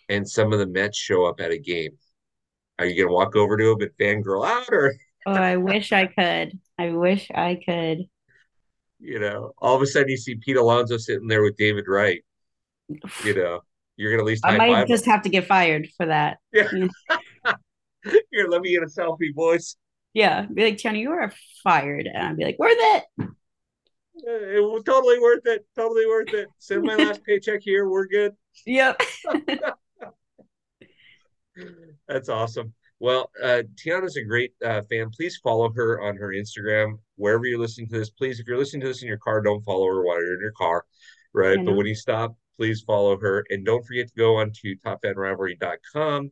and 0.10 0.28
some 0.28 0.54
of 0.54 0.60
the 0.60 0.68
Mets 0.68 0.98
show 0.98 1.26
up 1.26 1.42
at 1.42 1.52
a 1.52 1.60
game? 1.60 1.92
Are 2.80 2.86
you 2.86 2.96
going 2.96 3.10
to 3.10 3.14
walk 3.14 3.36
over 3.36 3.58
to 3.58 3.76
them 3.76 3.82
and 3.82 3.92
fangirl 4.00 4.48
out 4.48 4.70
or 4.72 4.94
Oh, 5.26 5.32
I 5.32 5.58
wish 5.58 5.92
I 5.92 6.08
could. 6.08 6.60
I 6.78 6.90
wish 6.90 7.32
I 7.34 7.60
could. 7.66 8.10
You 9.04 9.20
know, 9.20 9.52
all 9.58 9.76
of 9.76 9.82
a 9.82 9.86
sudden 9.86 10.10
you 10.10 10.18
see 10.18 10.36
Pete 10.36 10.56
Alonso 10.58 10.98
sitting 10.98 11.28
there 11.28 11.44
with 11.44 11.58
David 11.58 11.86
Wright, 11.88 12.24
you 13.24 13.34
know, 13.36 13.62
you're 13.98 14.12
going 14.12 14.20
to 14.20 14.24
at 14.24 14.28
least 14.28 14.46
I 14.46 14.58
might 14.58 14.78
him. 14.84 14.88
just 14.88 15.06
have 15.06 15.22
to 15.24 15.30
get 15.30 15.46
fired 15.46 15.88
for 15.98 16.06
that. 16.08 16.38
Yeah. 16.54 16.68
Here, 18.32 18.48
let 18.50 18.62
me 18.62 18.72
get 18.72 18.84
a 18.84 18.88
selfie, 18.88 19.34
boys. 19.34 19.78
Yeah, 20.14 20.46
be 20.46 20.64
like, 20.66 20.76
Tiana, 20.76 21.00
you 21.00 21.12
are 21.12 21.32
fired. 21.64 22.06
And 22.06 22.28
I'd 22.28 22.36
be 22.38 22.44
like, 22.44 22.60
worth 22.60 22.76
it. 22.78 23.04
Uh, 23.22 23.28
It 24.28 24.62
was 24.62 24.84
totally 24.84 25.20
worth 25.20 25.46
it. 25.46 25.66
Totally 25.76 26.06
worth 26.06 26.34
it. 26.34 26.50
Send 26.60 26.84
my 26.84 26.96
last 26.96 27.24
paycheck 27.26 27.62
here. 27.64 27.88
We're 27.88 28.08
good. 28.08 28.34
Yep. 28.66 29.02
That's 32.08 32.28
awesome. 32.28 32.74
Well, 33.04 33.32
uh, 33.44 33.64
Tiana's 33.76 34.16
a 34.16 34.24
great 34.24 34.54
uh, 34.66 34.82
fan. 34.90 35.10
Please 35.10 35.38
follow 35.44 35.70
her 35.76 36.02
on 36.02 36.16
her 36.16 36.30
Instagram, 36.30 37.00
wherever 37.18 37.46
you're 37.46 37.60
listening 37.60 37.90
to 37.90 38.00
this. 38.00 38.10
Please, 38.10 38.40
if 38.40 38.48
you're 38.48 38.58
listening 38.58 38.80
to 38.84 38.88
this 38.88 39.02
in 39.02 39.10
your 39.10 39.18
car, 39.18 39.42
don't 39.42 39.62
follow 39.66 39.88
her 39.88 40.06
while 40.06 40.22
you're 40.22 40.36
in 40.36 40.40
your 40.40 40.54
car, 40.54 40.86
right? 41.34 41.58
But 41.66 41.74
when 41.74 41.86
you 41.86 41.96
stop, 41.96 42.38
please 42.56 42.82
follow 42.88 43.20
her. 43.20 43.44
And 43.50 43.66
don't 43.66 43.86
forget 43.86 44.08
to 44.08 44.14
go 44.16 44.38
on 44.38 44.54
to 44.62 44.78
topfanrivalry.com, 44.86 46.32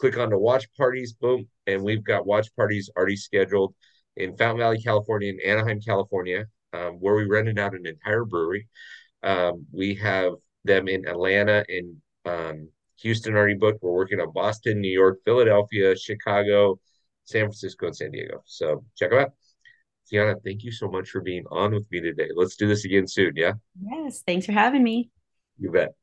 click 0.00 0.16
on 0.16 0.30
the 0.30 0.38
watch 0.38 0.64
parties, 0.74 1.12
boom. 1.12 1.48
And 1.66 1.82
we've 1.82 2.02
got 2.02 2.26
watch 2.26 2.48
parties 2.56 2.88
already 2.96 3.16
scheduled 3.16 3.74
in 4.16 4.38
Fountain 4.38 4.60
Valley, 4.60 4.80
California, 4.80 5.28
and 5.28 5.42
Anaheim, 5.42 5.82
California, 5.82 6.46
um, 6.72 6.92
where 6.92 7.14
we 7.14 7.24
rented 7.24 7.58
out 7.58 7.74
an 7.74 7.86
entire 7.86 8.24
brewery. 8.24 8.68
Um, 9.22 9.66
we 9.70 9.96
have 9.96 10.32
them 10.64 10.88
in 10.88 11.06
Atlanta 11.06 11.62
and 11.68 11.96
um, 12.24 12.68
Houston 13.02 13.34
already 13.34 13.54
booked. 13.54 13.82
We're 13.82 13.92
working 13.92 14.20
on 14.20 14.32
Boston, 14.32 14.80
New 14.80 14.90
York, 14.92 15.18
Philadelphia, 15.24 15.96
Chicago, 15.96 16.80
San 17.24 17.42
Francisco, 17.44 17.86
and 17.86 17.96
San 17.96 18.10
Diego. 18.10 18.42
So 18.46 18.84
check 18.96 19.10
them 19.10 19.20
out. 19.20 19.32
Tiana, 20.10 20.36
thank 20.44 20.62
you 20.62 20.70
so 20.70 20.88
much 20.88 21.10
for 21.10 21.20
being 21.20 21.44
on 21.50 21.72
with 21.74 21.90
me 21.90 22.00
today. 22.00 22.28
Let's 22.34 22.56
do 22.56 22.68
this 22.68 22.84
again 22.84 23.06
soon. 23.08 23.32
Yeah, 23.34 23.54
yes. 23.80 24.22
Thanks 24.26 24.46
for 24.46 24.52
having 24.52 24.82
me. 24.82 25.10
you 25.58 25.70
bet. 25.70 25.94